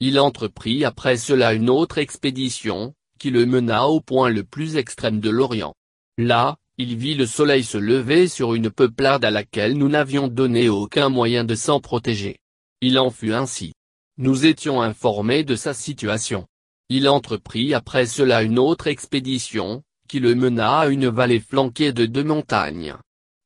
Il 0.00 0.18
entreprit 0.20 0.84
après 0.84 1.16
cela 1.16 1.54
une 1.54 1.70
autre 1.70 1.98
expédition, 1.98 2.94
qui 3.18 3.30
le 3.30 3.46
mena 3.46 3.86
au 3.86 4.00
point 4.00 4.28
le 4.28 4.44
plus 4.44 4.76
extrême 4.76 5.20
de 5.20 5.30
l'Orient. 5.30 5.74
Là, 6.18 6.56
il 6.76 6.96
vit 6.96 7.14
le 7.14 7.26
soleil 7.26 7.64
se 7.64 7.78
lever 7.78 8.28
sur 8.28 8.54
une 8.54 8.70
peuplade 8.70 9.24
à 9.24 9.30
laquelle 9.30 9.78
nous 9.78 9.88
n'avions 9.88 10.28
donné 10.28 10.68
aucun 10.68 11.08
moyen 11.08 11.44
de 11.44 11.54
s'en 11.54 11.80
protéger. 11.80 12.38
Il 12.80 12.98
en 12.98 13.10
fut 13.10 13.32
ainsi. 13.32 13.72
Nous 14.18 14.46
étions 14.46 14.82
informés 14.82 15.44
de 15.44 15.56
sa 15.56 15.74
situation. 15.74 16.46
Il 16.88 17.08
entreprit 17.08 17.74
après 17.74 18.06
cela 18.06 18.42
une 18.42 18.58
autre 18.58 18.86
expédition, 18.86 19.82
qui 20.08 20.18
le 20.18 20.34
mena 20.34 20.80
à 20.80 20.88
une 20.88 21.08
vallée 21.08 21.40
flanquée 21.40 21.92
de 21.92 22.06
deux 22.06 22.24
montagnes. 22.24 22.96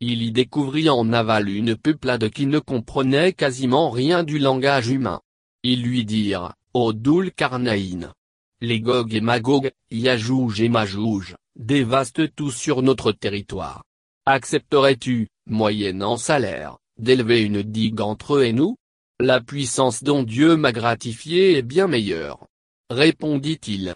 Il 0.00 0.22
y 0.22 0.32
découvrit 0.32 0.88
en 0.88 1.12
aval 1.12 1.48
une 1.48 1.76
peuplade 1.76 2.30
qui 2.30 2.46
ne 2.46 2.58
comprenait 2.58 3.32
quasiment 3.32 3.90
rien 3.90 4.24
du 4.24 4.38
langage 4.38 4.88
humain. 4.88 5.20
Ils 5.62 5.82
lui 5.82 6.04
dirent, 6.04 6.54
ô 6.74 6.92
Doul 6.92 7.30
Karnaïn. 7.32 8.12
Les 8.60 8.80
Gog 8.80 9.14
et 9.14 9.20
Magog, 9.20 9.70
Yajouj 9.90 10.60
et 10.60 10.68
Majouj, 10.68 11.36
dévastent 11.56 12.34
tout 12.34 12.50
sur 12.50 12.82
notre 12.82 13.12
territoire. 13.12 13.84
Accepterais-tu, 14.24 15.28
moyennant 15.46 16.16
salaire, 16.16 16.78
d'élever 16.98 17.42
une 17.42 17.62
digue 17.62 18.00
entre 18.00 18.36
eux 18.36 18.44
et 18.44 18.52
nous? 18.52 18.76
La 19.20 19.40
puissance 19.40 20.02
dont 20.02 20.22
Dieu 20.22 20.56
m'a 20.56 20.72
gratifié 20.72 21.58
est 21.58 21.62
bien 21.62 21.86
meilleure. 21.86 22.46
Répondit-il. 22.90 23.94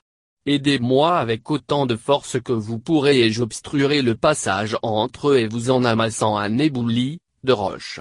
Aidez-moi 0.49 1.19
avec 1.19 1.51
autant 1.51 1.87
de 1.87 1.97
force 1.97 2.41
que 2.41 2.53
vous 2.53 2.79
pourrez 2.79 3.19
et 3.19 3.33
j'obstruerai 3.33 4.01
le 4.01 4.15
passage 4.15 4.77
entre 4.83 5.31
eux 5.31 5.39
et 5.39 5.49
vous 5.49 5.71
en 5.71 5.85
amassant 5.85 6.37
un 6.37 6.59
ébouli, 6.59 7.19
de 7.43 7.53
roche. 7.53 7.99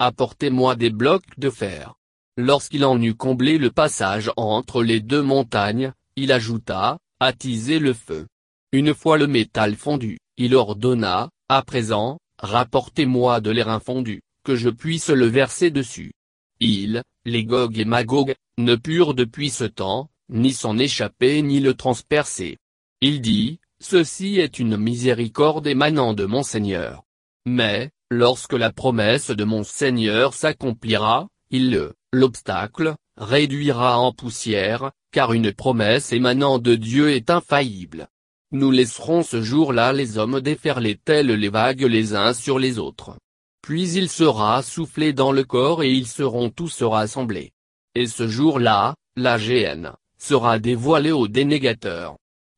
Apportez-moi 0.00 0.74
des 0.74 0.90
blocs 0.90 1.38
de 1.38 1.50
fer. 1.50 1.94
Lorsqu'il 2.36 2.84
en 2.84 3.00
eut 3.00 3.14
comblé 3.14 3.58
le 3.58 3.70
passage 3.70 4.32
entre 4.36 4.82
les 4.82 4.98
deux 4.98 5.22
montagnes, 5.22 5.92
il 6.16 6.32
ajouta, 6.32 6.98
attisez 7.20 7.78
le 7.78 7.92
feu. 7.92 8.26
Une 8.72 8.92
fois 8.92 9.16
le 9.16 9.28
métal 9.28 9.76
fondu, 9.76 10.18
il 10.36 10.56
ordonna, 10.56 11.30
à 11.48 11.62
présent, 11.62 12.18
rapportez-moi 12.40 13.40
de 13.40 13.52
l'air 13.52 13.68
infondu, 13.68 14.20
que 14.42 14.56
je 14.56 14.68
puisse 14.68 15.10
le 15.10 15.26
verser 15.26 15.70
dessus. 15.70 16.12
Ils, 16.58 17.04
les 17.24 17.44
Gog 17.44 17.78
et 17.78 17.84
Magog, 17.84 18.34
ne 18.58 18.74
purent 18.74 19.14
depuis 19.14 19.50
ce 19.50 19.64
temps, 19.64 20.10
ni 20.28 20.52
s'en 20.52 20.78
échapper 20.78 21.42
ni 21.42 21.60
le 21.60 21.74
transpercer. 21.74 22.58
Il 23.00 23.20
dit, 23.20 23.60
Ceci 23.80 24.38
est 24.38 24.58
une 24.58 24.76
miséricorde 24.76 25.66
émanant 25.66 26.14
de 26.14 26.24
mon 26.24 26.42
Seigneur. 26.42 27.02
Mais, 27.44 27.90
lorsque 28.10 28.54
la 28.54 28.72
promesse 28.72 29.30
de 29.30 29.44
mon 29.44 29.62
Seigneur 29.62 30.32
s'accomplira, 30.32 31.28
il 31.50 31.70
le, 31.70 31.94
l'obstacle, 32.12 32.94
réduira 33.16 33.98
en 33.98 34.12
poussière, 34.12 34.92
car 35.12 35.32
une 35.32 35.52
promesse 35.52 36.12
émanant 36.12 36.58
de 36.58 36.74
Dieu 36.74 37.10
est 37.10 37.30
infaillible. 37.30 38.08
Nous 38.52 38.70
laisserons 38.70 39.22
ce 39.22 39.42
jour-là 39.42 39.92
les 39.92 40.16
hommes 40.16 40.40
déferler 40.40 40.96
tels 40.96 41.26
les 41.26 41.48
vagues 41.48 41.82
les 41.82 42.14
uns 42.14 42.32
sur 42.32 42.58
les 42.58 42.78
autres. 42.78 43.18
Puis 43.62 43.90
il 43.92 44.08
sera 44.08 44.62
soufflé 44.62 45.12
dans 45.12 45.32
le 45.32 45.44
corps 45.44 45.82
et 45.82 45.90
ils 45.90 46.06
seront 46.06 46.50
tous 46.50 46.82
rassemblés. 46.82 47.52
Et 47.94 48.06
ce 48.06 48.28
jour-là, 48.28 48.94
la 49.16 49.38
GN, 49.38 49.92
sera 50.24 50.58
dévoilé 50.58 51.12
aux 51.12 51.28
dénégateurs. 51.28 52.16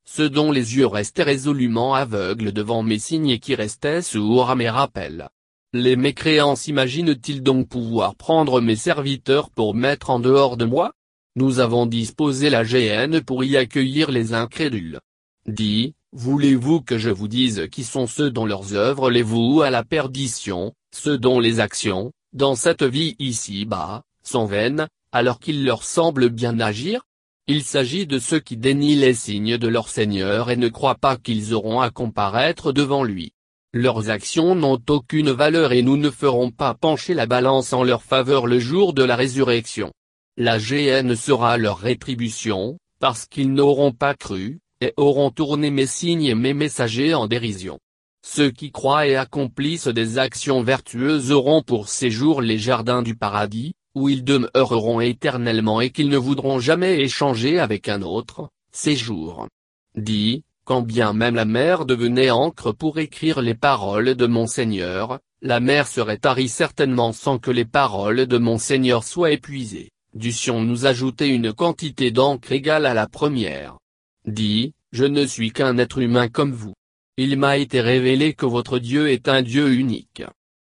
Ceux 0.09 0.31
dont 0.31 0.53
les 0.53 0.77
yeux 0.77 0.87
restaient 0.87 1.25
résolument 1.25 1.95
aveugles 1.95 2.53
devant 2.53 2.85
mes 2.85 3.01
signes 3.01 3.31
et 3.31 3.41
qui 3.41 3.57
restaient 3.57 4.03
sourds 4.03 4.51
à 4.51 4.55
mes 4.55 4.71
rappels. 4.71 5.29
Les 5.73 5.97
mécréants 5.97 6.55
s'imaginent-ils 6.55 7.43
donc 7.43 7.69
pouvoir 7.69 8.15
prendre 8.15 8.61
mes 8.61 8.77
serviteurs 8.77 9.51
pour 9.51 9.75
mettre 9.75 10.11
en 10.11 10.21
dehors 10.21 10.57
de 10.57 10.65
moi? 10.65 10.93
Nous 11.35 11.59
avons 11.59 11.87
disposé 11.87 12.51
la 12.51 12.63
GN 12.63 13.21
pour 13.21 13.43
y 13.43 13.57
accueillir 13.57 14.13
les 14.13 14.33
incrédules. 14.33 15.01
Dis, 15.49 15.95
voulez-vous 16.13 16.83
que 16.83 16.99
je 16.99 17.11
vous 17.11 17.29
dise 17.29 17.67
qui 17.73 17.83
sont 17.83 18.07
ceux 18.07 18.31
dont 18.31 18.47
leurs 18.47 18.75
œuvres 18.75 19.11
les 19.11 19.23
vouent 19.23 19.63
à 19.63 19.71
la 19.71 19.83
perdition, 19.83 20.73
ceux 20.95 21.19
dont 21.19 21.41
les 21.41 21.59
actions, 21.59 22.13
dans 22.33 22.55
cette 22.55 22.85
vie 22.85 23.17
ici-bas, 23.19 24.05
sont 24.23 24.47
vaines, 24.47 24.87
alors 25.11 25.41
qu'il 25.41 25.65
leur 25.65 25.83
semble 25.83 26.29
bien 26.29 26.61
agir? 26.61 27.03
Il 27.49 27.63
s'agit 27.63 28.09
de 28.09 28.19
ceux 28.19 28.41
qui 28.41 28.57
dénient 28.57 28.97
les 28.97 29.15
signes 29.15 29.57
de 29.57 29.69
leur 29.69 29.89
Seigneur 29.89 30.51
et 30.51 30.57
ne 30.57 30.69
croient 30.69 30.97
pas 30.97 31.17
qu'ils 31.17 31.55
auront 31.55 31.81
à 31.81 31.91
comparaître 31.91 32.73
devant 32.73 33.05
lui. 33.05 33.31
Leurs 33.73 34.11
actions 34.11 34.57
n'ont 34.57 34.81
aucune 34.89 35.31
valeur 35.31 35.73
et 35.73 35.83
nous 35.83 35.97
ne 35.97 36.11
ferons 36.11 36.51
pas 36.51 36.75
pencher 36.75 37.15
la 37.15 37.27
balance 37.27 37.73
en 37.73 37.85
leur 37.85 38.03
faveur 38.03 38.49
le 38.49 38.59
jour 38.59 38.95
de 38.95 39.05
la 39.05 39.15
résurrection. 39.15 39.93
La 40.37 40.59
GN 40.59 41.15
sera 41.15 41.57
leur 41.57 41.79
rétribution, 41.79 42.79
parce 42.99 43.27
qu'ils 43.27 43.53
n'auront 43.53 43.93
pas 43.93 44.15
cru, 44.15 44.59
et 44.81 44.93
auront 44.97 45.31
tourné 45.31 45.71
mes 45.71 45.87
signes 45.87 46.25
et 46.25 46.35
mes 46.35 46.53
messagers 46.53 47.15
en 47.15 47.29
dérision. 47.29 47.79
Ceux 48.27 48.51
qui 48.51 48.73
croient 48.73 49.07
et 49.07 49.15
accomplissent 49.15 49.87
des 49.87 50.19
actions 50.19 50.63
vertueuses 50.63 51.31
auront 51.31 51.63
pour 51.63 51.89
séjour 51.89 52.43
les 52.43 52.59
jardins 52.59 53.03
du 53.03 53.15
paradis, 53.15 53.75
où 53.97 54.11
ils 54.11 54.25
demeureront 54.25 55.01
éternellement 55.01 55.81
et 55.81 55.89
qu'ils 55.89 56.11
ne 56.11 56.19
voudront 56.19 56.61
jamais 56.61 57.01
échanger 57.01 57.59
avec 57.59 57.89
un 57.89 58.03
autre, 58.03 58.51
séjour. 58.71 59.49
Dit, 59.97 60.45
quand 60.67 60.83
bien 60.83 61.15
même 61.15 61.35
la 61.35 61.47
mer 61.47 61.87
devenait 61.87 62.31
encre 62.31 62.73
pour 62.73 62.99
écrire 62.99 63.41
les 63.41 63.55
paroles 63.55 64.15
de 64.15 64.27
mon 64.27 64.47
Seigneur, 64.47 65.19
la 65.41 65.61
mer 65.61 65.89
serait 65.89 66.19
tarie 66.19 66.51
certainement 66.51 67.13
sans 67.13 67.39
que 67.39 67.51
les 67.51 67.65
paroles 67.65 68.27
de 68.27 68.37
mon 68.37 68.59
Seigneur 68.59 69.03
soient 69.03 69.31
épuisées, 69.31 69.89
dussions-nous 70.13 70.85
ajouter 70.85 71.29
une 71.29 71.55
quantité 71.55 72.11
d'encre 72.11 72.53
égale 72.53 72.85
à 72.85 72.93
la 72.93 73.07
première. 73.07 73.79
Dit, 74.27 74.75
je 74.93 75.07
ne 75.07 75.25
suis 75.25 75.53
qu'un 75.53 75.79
être 75.79 75.99
humain 75.99 76.29
comme 76.29 76.53
vous. 76.53 76.75
Il 77.17 77.39
m'a 77.39 77.57
été 77.57 77.81
révélé 77.81 78.35
que 78.35 78.45
votre 78.45 78.79
Dieu 78.79 79.09
est 79.09 79.27
un 79.27 79.41
Dieu 79.41 79.73
unique. 79.73 80.23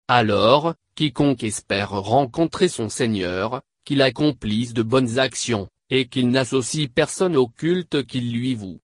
Alors, 0.08 0.74
quiconque 1.00 1.46
espère 1.46 1.92
rencontrer 1.92 2.68
son 2.68 2.90
Seigneur, 2.90 3.62
qu'il 3.86 4.02
accomplisse 4.02 4.74
de 4.74 4.84
bonnes 4.84 5.18
actions, 5.18 5.70
et 5.90 6.10
qu'il 6.10 6.28
n'associe 6.28 6.90
personne 6.94 7.38
au 7.38 7.48
culte 7.48 8.06
qu'il 8.06 8.34
lui 8.34 8.54
voue, 8.54 8.78